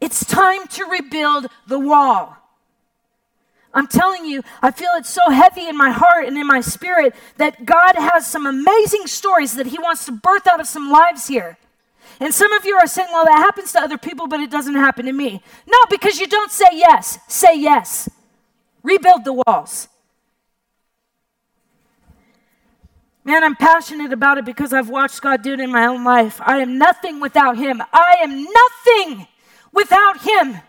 It's 0.00 0.24
time 0.24 0.66
to 0.68 0.84
rebuild 0.84 1.48
the 1.66 1.78
wall. 1.78 2.36
I'm 3.74 3.88
telling 3.88 4.24
you, 4.24 4.42
I 4.60 4.70
feel 4.70 4.90
it 4.96 5.06
so 5.06 5.30
heavy 5.30 5.66
in 5.66 5.76
my 5.76 5.90
heart 5.90 6.26
and 6.26 6.36
in 6.38 6.46
my 6.46 6.60
spirit 6.60 7.14
that 7.38 7.64
God 7.64 7.96
has 7.96 8.26
some 8.26 8.46
amazing 8.46 9.06
stories 9.06 9.54
that 9.54 9.66
He 9.66 9.78
wants 9.78 10.04
to 10.06 10.12
birth 10.12 10.46
out 10.46 10.60
of 10.60 10.66
some 10.66 10.90
lives 10.90 11.26
here. 11.26 11.58
And 12.20 12.32
some 12.32 12.52
of 12.52 12.64
you 12.64 12.76
are 12.76 12.86
saying, 12.86 13.08
well, 13.12 13.24
that 13.24 13.38
happens 13.38 13.72
to 13.72 13.80
other 13.80 13.98
people, 13.98 14.28
but 14.28 14.40
it 14.40 14.50
doesn't 14.50 14.74
happen 14.74 15.06
to 15.06 15.12
me. 15.12 15.42
No, 15.66 15.78
because 15.90 16.20
you 16.20 16.26
don't 16.26 16.52
say 16.52 16.68
yes. 16.72 17.18
Say 17.26 17.58
yes. 17.58 18.08
Rebuild 18.82 19.24
the 19.24 19.32
walls. 19.32 19.88
Man, 23.24 23.44
I'm 23.44 23.54
passionate 23.54 24.12
about 24.12 24.38
it 24.38 24.44
because 24.44 24.72
I've 24.72 24.88
watched 24.88 25.22
God 25.22 25.42
do 25.42 25.52
it 25.52 25.60
in 25.60 25.70
my 25.70 25.86
own 25.86 26.02
life. 26.02 26.40
I 26.44 26.58
am 26.58 26.76
nothing 26.76 27.20
without 27.20 27.56
Him. 27.56 27.80
I 27.92 28.16
am 28.22 28.44
nothing 28.44 29.28
without 29.72 30.22
Him. 30.22 30.60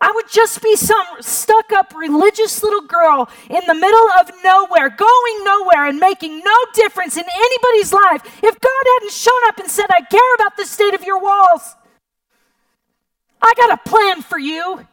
I 0.00 0.10
would 0.14 0.28
just 0.28 0.62
be 0.62 0.74
some 0.74 1.06
stuck 1.20 1.72
up 1.72 1.94
religious 1.94 2.62
little 2.62 2.80
girl 2.80 3.28
in 3.48 3.60
the 3.66 3.74
middle 3.74 4.08
of 4.18 4.32
nowhere, 4.42 4.88
going 4.88 5.44
nowhere 5.44 5.86
and 5.86 5.98
making 5.98 6.40
no 6.42 6.56
difference 6.74 7.16
in 7.16 7.24
anybody's 7.24 7.92
life 7.92 8.22
if 8.42 8.58
God 8.58 8.82
hadn't 8.94 9.12
shown 9.12 9.40
up 9.46 9.58
and 9.58 9.70
said, 9.70 9.86
I 9.90 10.00
care 10.00 10.34
about 10.36 10.56
the 10.56 10.64
state 10.64 10.94
of 10.94 11.04
your 11.04 11.20
walls. 11.20 11.76
I 13.40 13.52
got 13.56 13.72
a 13.72 13.88
plan 13.88 14.22
for 14.22 14.38
you. 14.38 14.86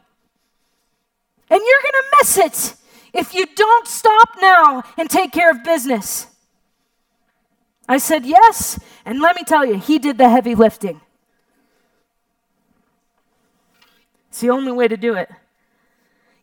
And 1.52 1.62
you're 1.66 1.82
going 1.82 1.94
to 1.94 2.18
miss 2.20 2.38
it 2.38 2.79
if 3.14 3.34
you 3.34 3.46
don't 3.56 3.88
stop 3.88 4.30
now 4.42 4.84
and 4.98 5.10
take 5.10 5.32
care 5.32 5.52
of 5.52 5.64
business. 5.64 6.28
I 7.88 7.98
said, 7.98 8.26
Yes. 8.26 8.80
And 9.06 9.20
let 9.20 9.36
me 9.36 9.44
tell 9.44 9.66
you, 9.66 9.80
he 9.80 9.98
did 9.98 10.18
the 10.18 10.30
heavy 10.30 10.56
lifting. 10.56 11.02
It's 14.30 14.42
the 14.42 14.52
only 14.52 14.72
way 14.72 14.88
to 14.88 14.98
do 14.98 15.16
it. 15.16 15.30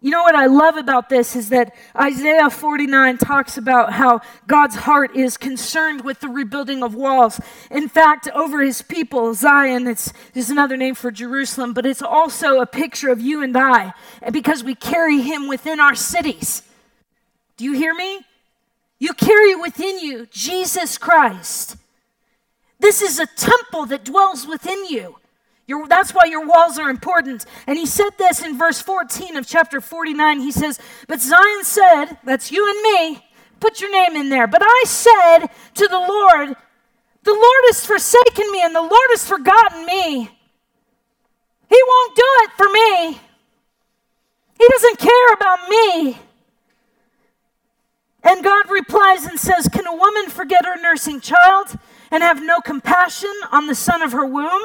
You 0.03 0.11
know 0.11 0.23
what 0.23 0.35
I 0.35 0.47
love 0.47 0.77
about 0.77 1.09
this 1.09 1.35
is 1.35 1.49
that 1.49 1.75
Isaiah 1.99 2.51
49 2.51 3.17
talks 3.19 3.57
about 3.57 3.95
how 3.95 4.21
God's 4.47 4.77
heart 4.77 5.17
is 5.17 5.39
concerned 5.39 6.05
with 6.05 6.21
the 6.21 6.29
rebuilding 6.29 6.83
of 6.83 6.95
walls. 6.95 7.41
In 7.71 7.89
fact, 7.89 8.29
over 8.35 8.63
his 8.63 8.83
people, 8.83 9.33
Zion, 9.33 9.87
it's 9.87 10.13
just 10.35 10.51
another 10.51 10.77
name 10.77 10.95
for 10.95 11.11
Jerusalem, 11.11 11.73
but 11.73 11.87
it's 11.87 12.03
also 12.03 12.61
a 12.61 12.67
picture 12.67 13.09
of 13.09 13.21
you 13.21 13.43
and 13.43 13.57
I 13.57 13.95
because 14.31 14.63
we 14.63 14.75
carry 14.75 15.23
him 15.23 15.49
within 15.49 15.81
our 15.81 15.95
cities. 15.95 16.63
Do 17.57 17.65
you 17.65 17.73
hear 17.73 17.95
me? 17.95 18.21
You 18.99 19.15
carry 19.15 19.55
within 19.55 19.99
you 19.99 20.27
Jesus 20.27 20.99
Christ. 20.99 21.77
This 22.79 23.01
is 23.01 23.19
a 23.19 23.27
temple 23.27 23.87
that 23.87 24.05
dwells 24.05 24.47
within 24.47 24.85
you. 24.87 25.17
Your, 25.67 25.89
that's 25.89 26.13
why 26.13 26.27
your 26.27 26.47
walls 26.47 26.79
are 26.79 26.89
important. 26.89 27.45
And 27.67 27.77
he 27.77 27.87
said 27.87 28.11
this 28.19 28.43
in 28.43 28.57
verse 28.57 28.81
14 28.81 29.37
of 29.37 29.47
chapter 29.47 29.81
49. 29.81 30.41
He 30.41 30.53
says, 30.53 30.79
But 31.09 31.21
Zion 31.21 31.65
said, 31.65 32.19
That's 32.25 32.53
you 32.53 32.69
and 32.69 32.83
me, 33.15 33.25
put 33.59 33.81
your 33.81 33.91
name 33.91 34.21
in 34.21 34.29
there. 34.29 34.47
But 34.47 34.63
I 34.63 34.83
said 34.87 35.47
to 35.75 35.89
the 35.89 35.99
Lord, 35.99 36.57
The 37.25 37.33
Lord 37.33 37.63
has 37.67 37.85
forsaken 37.85 38.51
me 38.53 38.63
and 38.63 38.75
the 38.75 38.81
Lord 38.81 39.09
has 39.11 39.27
forgotten 39.27 39.85
me. 39.87 40.31
He 41.69 41.83
won't 41.89 42.17
do 42.17 42.23
it 42.43 42.51
for 42.53 42.69
me. 42.69 43.21
He 44.59 44.69
doesn't 44.69 44.99
care 44.99 45.33
about 45.35 45.69
me. 45.69 46.19
And 48.23 48.43
God 48.43 48.71
replies 48.71 49.25
and 49.25 49.39
says, 49.39 49.69
Can 49.69 49.87
a 49.87 49.95
woman 49.95 50.31
forget 50.31 50.65
her 50.65 50.81
nursing 50.81 51.21
child 51.21 51.77
and 52.13 52.23
have 52.23 52.41
no 52.41 52.61
compassion 52.61 53.33
on 53.51 53.67
the 53.67 53.75
son 53.75 54.01
of 54.03 54.13
her 54.13 54.25
womb? 54.25 54.63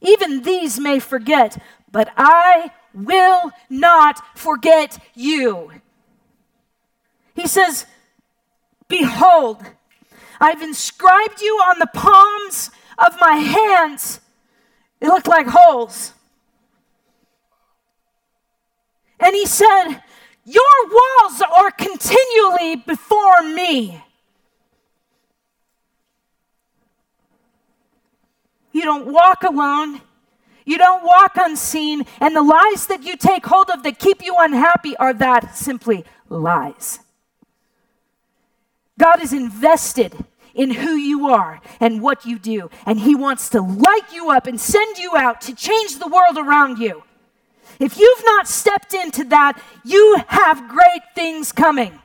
Even 0.00 0.42
these 0.42 0.78
may 0.78 0.98
forget, 0.98 1.62
but 1.90 2.12
I 2.16 2.70
will 2.92 3.50
not 3.70 4.38
forget 4.38 4.98
you. 5.14 5.72
He 7.34 7.46
says, 7.46 7.86
Behold, 8.88 9.62
I've 10.40 10.62
inscribed 10.62 11.40
you 11.40 11.54
on 11.66 11.78
the 11.78 11.86
palms 11.86 12.70
of 12.98 13.16
my 13.20 13.34
hands. 13.34 14.20
They 15.00 15.06
looked 15.06 15.28
like 15.28 15.46
holes. 15.46 16.12
And 19.20 19.34
he 19.34 19.46
said, 19.46 20.02
Your 20.44 20.62
walls 20.88 21.42
are 21.56 21.70
continually 21.70 22.76
before 22.76 23.42
me. 23.42 24.02
You 28.76 28.82
don't 28.82 29.06
walk 29.06 29.42
alone. 29.42 30.02
You 30.66 30.76
don't 30.76 31.02
walk 31.02 31.32
unseen. 31.36 32.04
And 32.20 32.36
the 32.36 32.42
lies 32.42 32.88
that 32.88 33.04
you 33.04 33.16
take 33.16 33.46
hold 33.46 33.70
of 33.70 33.82
that 33.84 33.98
keep 33.98 34.22
you 34.22 34.34
unhappy 34.38 34.94
are 34.98 35.14
that 35.14 35.56
simply 35.56 36.04
lies. 36.28 36.98
God 38.98 39.22
is 39.22 39.32
invested 39.32 40.14
in 40.54 40.72
who 40.72 40.90
you 40.90 41.26
are 41.26 41.62
and 41.80 42.02
what 42.02 42.26
you 42.26 42.38
do. 42.38 42.68
And 42.84 43.00
He 43.00 43.14
wants 43.14 43.48
to 43.50 43.62
light 43.62 44.12
you 44.12 44.30
up 44.30 44.46
and 44.46 44.60
send 44.60 44.98
you 44.98 45.16
out 45.16 45.40
to 45.42 45.54
change 45.54 45.98
the 45.98 46.08
world 46.08 46.36
around 46.36 46.78
you. 46.78 47.02
If 47.80 47.98
you've 47.98 48.24
not 48.26 48.46
stepped 48.46 48.92
into 48.92 49.24
that, 49.24 49.58
you 49.86 50.22
have 50.26 50.68
great 50.68 51.02
things 51.14 51.50
coming. 51.50 51.98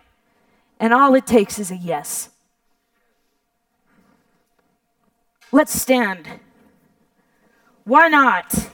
And 0.80 0.94
all 0.94 1.16
it 1.16 1.28
takes 1.28 1.60
is 1.60 1.70
a 1.70 1.76
yes. 1.76 2.30
Let's 5.52 5.78
stand. 5.78 6.30
Why 7.84 8.08
not? 8.10 8.70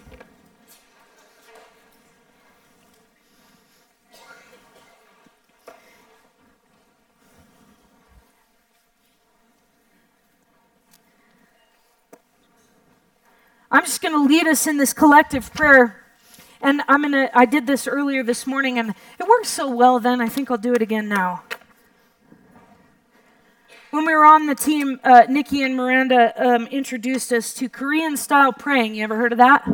I'm 13.69 13.83
just 13.83 14.01
going 14.01 14.13
to 14.13 14.23
lead 14.23 14.47
us 14.47 14.65
in 14.65 14.77
this 14.77 14.93
collective 14.93 15.53
prayer. 15.53 16.03
And 16.61 16.81
I'm 16.87 17.01
going 17.01 17.11
to, 17.13 17.37
I 17.37 17.45
did 17.45 17.67
this 17.67 17.87
earlier 17.87 18.23
this 18.23 18.47
morning 18.47 18.79
and 18.79 18.89
it 19.19 19.27
worked 19.27 19.45
so 19.45 19.69
well 19.69 19.99
then, 19.99 20.19
I 20.19 20.27
think 20.27 20.49
I'll 20.49 20.57
do 20.57 20.73
it 20.73 20.81
again 20.81 21.07
now. 21.07 21.43
When 23.89 24.05
we 24.05 24.13
were 24.13 24.25
on 24.25 24.47
the 24.47 24.55
team, 24.55 24.99
uh, 25.01 25.23
Nikki 25.29 25.63
and 25.63 25.73
Miranda 25.73 26.33
um, 26.45 26.67
introduced 26.67 27.31
us 27.31 27.53
to 27.53 27.69
Korean 27.69 28.17
style 28.17 28.51
praying. 28.51 28.95
You 28.95 29.03
ever 29.05 29.15
heard 29.15 29.31
of 29.31 29.37
that? 29.37 29.65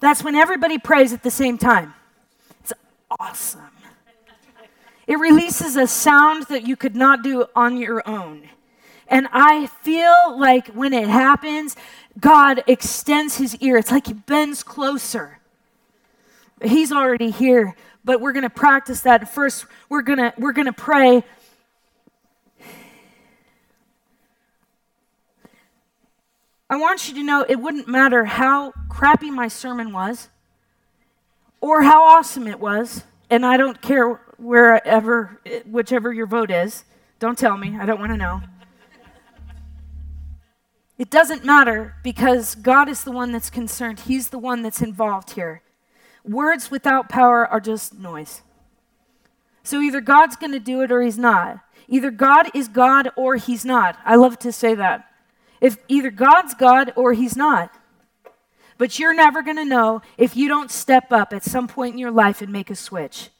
That's 0.00 0.24
when 0.24 0.34
everybody 0.34 0.78
prays 0.78 1.12
at 1.12 1.22
the 1.22 1.30
same 1.30 1.58
time. 1.58 1.92
It's 2.60 2.72
awesome. 3.20 3.60
It 5.06 5.18
releases 5.18 5.76
a 5.76 5.86
sound 5.86 6.44
that 6.44 6.66
you 6.66 6.74
could 6.74 6.96
not 6.96 7.22
do 7.22 7.44
on 7.54 7.76
your 7.76 8.02
own. 8.08 8.48
And 9.08 9.28
I 9.30 9.66
feel 9.66 10.38
like 10.38 10.68
when 10.68 10.94
it 10.94 11.06
happens, 11.06 11.76
God 12.18 12.64
extends 12.66 13.36
his 13.36 13.56
ear. 13.56 13.76
It's 13.76 13.90
like 13.90 14.06
he 14.06 14.14
bends 14.14 14.62
closer. 14.62 15.38
He's 16.62 16.90
already 16.90 17.30
here, 17.30 17.76
but 18.06 18.22
we're 18.22 18.32
going 18.32 18.44
to 18.44 18.50
practice 18.50 19.02
that. 19.02 19.34
First, 19.34 19.66
we're 19.90 20.02
going 20.02 20.18
to 20.18 20.32
we're 20.38 20.52
going 20.52 20.66
to 20.66 20.72
pray 20.72 21.24
I 26.72 26.76
want 26.76 27.06
you 27.06 27.14
to 27.16 27.22
know 27.22 27.44
it 27.46 27.56
wouldn't 27.56 27.86
matter 27.86 28.24
how 28.24 28.72
crappy 28.88 29.30
my 29.30 29.46
sermon 29.46 29.92
was 29.92 30.30
or 31.60 31.82
how 31.82 32.02
awesome 32.02 32.46
it 32.46 32.58
was, 32.58 33.04
and 33.28 33.44
I 33.44 33.58
don't 33.58 33.82
care 33.82 34.14
wherever, 34.38 35.38
whichever 35.66 36.14
your 36.14 36.24
vote 36.24 36.50
is. 36.50 36.84
Don't 37.18 37.36
tell 37.36 37.58
me, 37.58 37.76
I 37.78 37.84
don't 37.84 38.00
want 38.00 38.12
to 38.12 38.16
know. 38.16 38.40
It 40.96 41.10
doesn't 41.10 41.44
matter 41.44 41.96
because 42.02 42.54
God 42.54 42.88
is 42.88 43.04
the 43.04 43.12
one 43.12 43.32
that's 43.32 43.50
concerned. 43.50 44.00
He's 44.00 44.30
the 44.30 44.38
one 44.38 44.62
that's 44.62 44.80
involved 44.80 45.32
here. 45.32 45.60
Words 46.24 46.70
without 46.70 47.10
power 47.10 47.46
are 47.46 47.60
just 47.60 47.98
noise. 47.98 48.40
So 49.62 49.82
either 49.82 50.00
God's 50.00 50.36
going 50.36 50.52
to 50.52 50.58
do 50.58 50.80
it 50.80 50.90
or 50.90 51.02
he's 51.02 51.18
not. 51.18 51.58
Either 51.86 52.10
God 52.10 52.48
is 52.54 52.66
God 52.66 53.10
or 53.14 53.36
he's 53.36 53.62
not. 53.62 53.98
I 54.06 54.16
love 54.16 54.38
to 54.38 54.50
say 54.50 54.74
that. 54.76 55.11
If 55.62 55.78
either 55.88 56.10
God's 56.10 56.52
God 56.54 56.92
or 56.96 57.14
he's 57.14 57.36
not. 57.36 57.72
But 58.76 58.98
you're 58.98 59.14
never 59.14 59.42
going 59.42 59.56
to 59.56 59.64
know 59.64 60.02
if 60.18 60.36
you 60.36 60.48
don't 60.48 60.70
step 60.70 61.12
up 61.12 61.32
at 61.32 61.44
some 61.44 61.68
point 61.68 61.94
in 61.94 61.98
your 61.98 62.10
life 62.10 62.42
and 62.42 62.52
make 62.52 62.68
a 62.68 62.74
switch. 62.74 63.30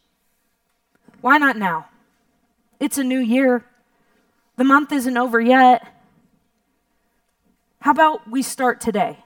Why 1.21 1.37
not 1.37 1.59
now? 1.59 1.89
It's 2.79 2.97
a 2.97 3.05
new 3.05 3.19
year. 3.19 3.65
The 4.57 4.63
month 4.65 4.93
isn't 4.93 5.17
over 5.17 5.41
yet. 5.41 5.85
How 7.81 7.91
about 7.91 8.31
we 8.31 8.43
start 8.43 8.81
today? 8.81 9.19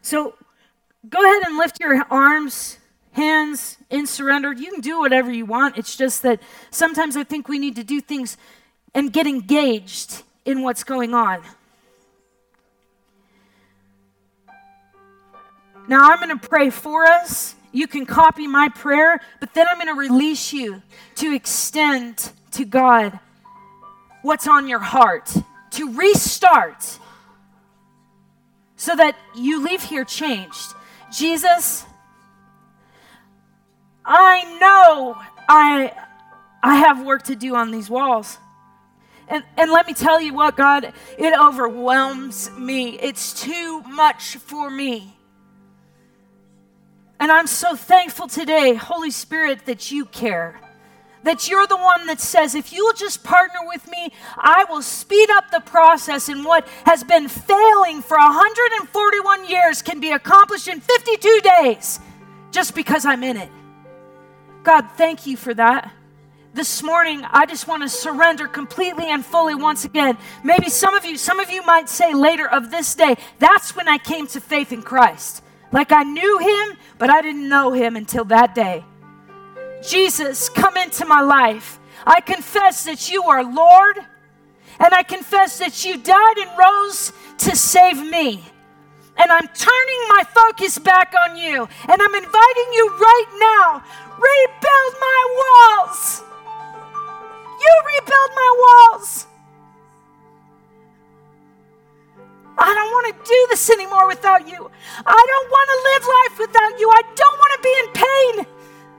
So 0.00 0.34
go 1.06 1.22
ahead 1.22 1.42
and 1.46 1.58
lift 1.58 1.78
your 1.78 2.02
arms, 2.10 2.78
hands 3.12 3.76
in 3.90 4.06
surrender. 4.06 4.52
You 4.52 4.72
can 4.72 4.80
do 4.80 4.98
whatever 4.98 5.30
you 5.30 5.44
want. 5.44 5.76
It's 5.76 5.94
just 5.94 6.22
that 6.22 6.40
sometimes 6.70 7.18
I 7.18 7.24
think 7.24 7.48
we 7.48 7.58
need 7.58 7.76
to 7.76 7.84
do 7.84 8.00
things 8.00 8.38
and 8.94 9.12
get 9.12 9.26
engaged 9.26 10.22
in 10.46 10.62
what's 10.62 10.84
going 10.84 11.12
on. 11.12 11.42
Now 15.88 16.10
I'm 16.10 16.18
going 16.18 16.38
to 16.38 16.48
pray 16.48 16.70
for 16.70 17.04
us. 17.04 17.54
You 17.72 17.86
can 17.86 18.06
copy 18.06 18.46
my 18.46 18.68
prayer, 18.68 19.20
but 19.40 19.54
then 19.54 19.66
I'm 19.70 19.76
going 19.76 19.94
to 19.94 20.00
release 20.00 20.52
you 20.52 20.82
to 21.16 21.34
extend 21.34 22.30
to 22.52 22.64
God 22.64 23.18
what's 24.22 24.48
on 24.48 24.66
your 24.66 24.78
heart, 24.78 25.32
to 25.72 25.92
restart 25.94 26.98
so 28.76 28.94
that 28.96 29.16
you 29.34 29.62
leave 29.62 29.82
here 29.82 30.04
changed. 30.04 30.74
Jesus, 31.12 31.84
I 34.04 34.58
know 34.58 35.16
I, 35.48 35.92
I 36.62 36.76
have 36.76 37.04
work 37.04 37.24
to 37.24 37.36
do 37.36 37.54
on 37.54 37.70
these 37.70 37.90
walls. 37.90 38.38
And, 39.28 39.42
and 39.56 39.70
let 39.70 39.86
me 39.86 39.94
tell 39.94 40.20
you 40.20 40.34
what, 40.34 40.56
God, 40.56 40.92
it 41.18 41.38
overwhelms 41.38 42.50
me. 42.52 42.98
It's 42.98 43.40
too 43.40 43.80
much 43.82 44.36
for 44.36 44.70
me. 44.70 45.15
And 47.18 47.32
I'm 47.32 47.46
so 47.46 47.74
thankful 47.74 48.28
today, 48.28 48.74
Holy 48.74 49.10
Spirit, 49.10 49.66
that 49.66 49.90
you 49.90 50.04
care. 50.04 50.60
That 51.22 51.48
you're 51.48 51.66
the 51.66 51.76
one 51.76 52.06
that 52.06 52.20
says, 52.20 52.54
if 52.54 52.72
you'll 52.72 52.92
just 52.92 53.24
partner 53.24 53.60
with 53.64 53.90
me, 53.90 54.12
I 54.36 54.64
will 54.68 54.82
speed 54.82 55.28
up 55.30 55.50
the 55.50 55.60
process, 55.60 56.28
and 56.28 56.44
what 56.44 56.68
has 56.84 57.02
been 57.02 57.28
failing 57.28 58.02
for 58.02 58.16
141 58.16 59.48
years 59.48 59.82
can 59.82 59.98
be 59.98 60.12
accomplished 60.12 60.68
in 60.68 60.80
52 60.80 61.40
days 61.60 61.98
just 62.52 62.74
because 62.74 63.04
I'm 63.04 63.24
in 63.24 63.38
it. 63.38 63.50
God, 64.62 64.88
thank 64.96 65.26
you 65.26 65.36
for 65.36 65.54
that. 65.54 65.92
This 66.54 66.82
morning, 66.82 67.22
I 67.30 67.44
just 67.44 67.66
want 67.66 67.82
to 67.82 67.88
surrender 67.88 68.46
completely 68.46 69.10
and 69.10 69.24
fully 69.24 69.54
once 69.54 69.84
again. 69.84 70.16
Maybe 70.42 70.68
some 70.68 70.94
of 70.94 71.04
you, 71.04 71.16
some 71.16 71.38
of 71.38 71.50
you 71.50 71.64
might 71.66 71.88
say 71.88 72.14
later 72.14 72.48
of 72.48 72.70
this 72.70 72.94
day, 72.94 73.16
that's 73.38 73.74
when 73.76 73.88
I 73.88 73.98
came 73.98 74.26
to 74.28 74.40
faith 74.40 74.72
in 74.72 74.82
Christ. 74.82 75.42
Like 75.72 75.92
I 75.92 76.02
knew 76.02 76.38
him, 76.38 76.78
but 76.98 77.10
I 77.10 77.22
didn't 77.22 77.48
know 77.48 77.72
him 77.72 77.96
until 77.96 78.24
that 78.26 78.54
day. 78.54 78.84
Jesus, 79.86 80.48
come 80.48 80.76
into 80.76 81.04
my 81.04 81.20
life. 81.20 81.78
I 82.06 82.20
confess 82.20 82.84
that 82.84 83.10
you 83.10 83.24
are 83.24 83.42
Lord, 83.42 83.98
and 84.78 84.94
I 84.94 85.02
confess 85.02 85.58
that 85.58 85.84
you 85.84 85.96
died 85.98 86.38
and 86.38 86.50
rose 86.58 87.12
to 87.38 87.56
save 87.56 87.98
me 87.98 88.44
and 89.18 89.32
I'm 89.32 89.48
turning 89.48 90.02
my 90.08 90.22
focus 90.34 90.78
back 90.78 91.14
on 91.24 91.36
you. 91.36 91.68
And 91.88 92.02
I'm 92.02 92.14
inviting 92.14 92.68
you 92.72 92.88
right 92.98 93.26
now 93.40 93.82
rebuild 94.16 94.94
my 95.00 95.20
walls. 95.40 96.22
You 97.60 97.72
rebuild 97.98 98.30
my 98.34 98.90
walls. 98.92 99.26
I 102.58 102.74
don't 102.74 102.90
want 102.90 103.06
to 103.12 103.30
do 103.30 103.46
this 103.50 103.68
anymore 103.70 104.06
without 104.06 104.48
you. 104.48 104.70
I 105.04 105.24
don't 105.30 105.50
want 105.50 105.68
to 105.72 105.78
live 105.90 106.04
life 106.16 106.38
without 106.48 106.80
you. 106.80 106.88
I 106.90 107.02
don't 107.14 107.38
want 107.38 107.52
to 107.56 107.60
be 107.62 107.74
in 107.82 107.86
pain. 107.92 108.46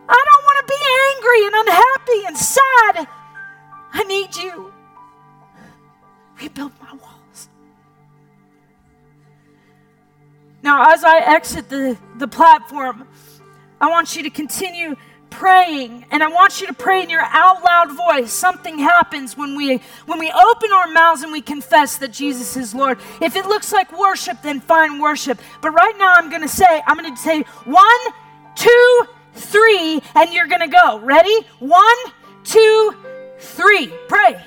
I 0.09 0.23
don't 0.29 0.43
want 0.45 0.57
to 0.61 0.67
be 0.73 0.81
angry 1.09 1.41
and 1.47 1.55
unhappy 1.55 2.21
and 2.27 2.37
sad. 2.37 3.07
I 3.93 4.03
need 4.03 4.35
you. 4.35 4.73
Rebuild 6.41 6.71
my 6.79 6.93
walls. 6.93 7.49
Now, 10.61 10.93
as 10.93 11.03
I 11.03 11.19
exit 11.19 11.69
the, 11.69 11.97
the 12.17 12.27
platform, 12.27 13.07
I 13.81 13.89
want 13.89 14.15
you 14.15 14.23
to 14.23 14.29
continue 14.29 14.95
praying 15.29 16.05
and 16.11 16.23
i 16.23 16.27
want 16.27 16.61
you 16.61 16.67
to 16.67 16.73
pray 16.73 17.03
in 17.03 17.09
your 17.09 17.21
out 17.21 17.63
loud 17.63 17.91
voice 17.91 18.31
something 18.31 18.79
happens 18.79 19.37
when 19.37 19.55
we 19.55 19.77
when 20.05 20.19
we 20.19 20.31
open 20.31 20.71
our 20.71 20.87
mouths 20.87 21.21
and 21.23 21.31
we 21.31 21.41
confess 21.41 21.97
that 21.97 22.11
jesus 22.11 22.55
is 22.57 22.73
lord. 22.73 22.99
If 23.21 23.35
it 23.35 23.45
looks 23.45 23.71
like 23.71 23.97
worship 23.97 24.41
then 24.41 24.59
fine 24.59 24.99
worship. 24.99 25.39
But 25.61 25.71
right 25.71 25.95
now 25.97 26.13
i'm 26.15 26.29
going 26.29 26.41
to 26.41 26.47
say 26.47 26.81
i'm 26.87 26.97
going 26.97 27.13
to 27.13 27.21
say 27.21 27.41
one 27.65 28.01
two 28.55 29.03
three 29.33 30.01
and 30.15 30.33
you're 30.33 30.47
going 30.47 30.61
to 30.61 30.67
go. 30.67 30.99
Ready? 30.99 31.35
One 31.59 31.97
two 32.43 32.95
three. 33.39 33.93
Pray 34.07 34.43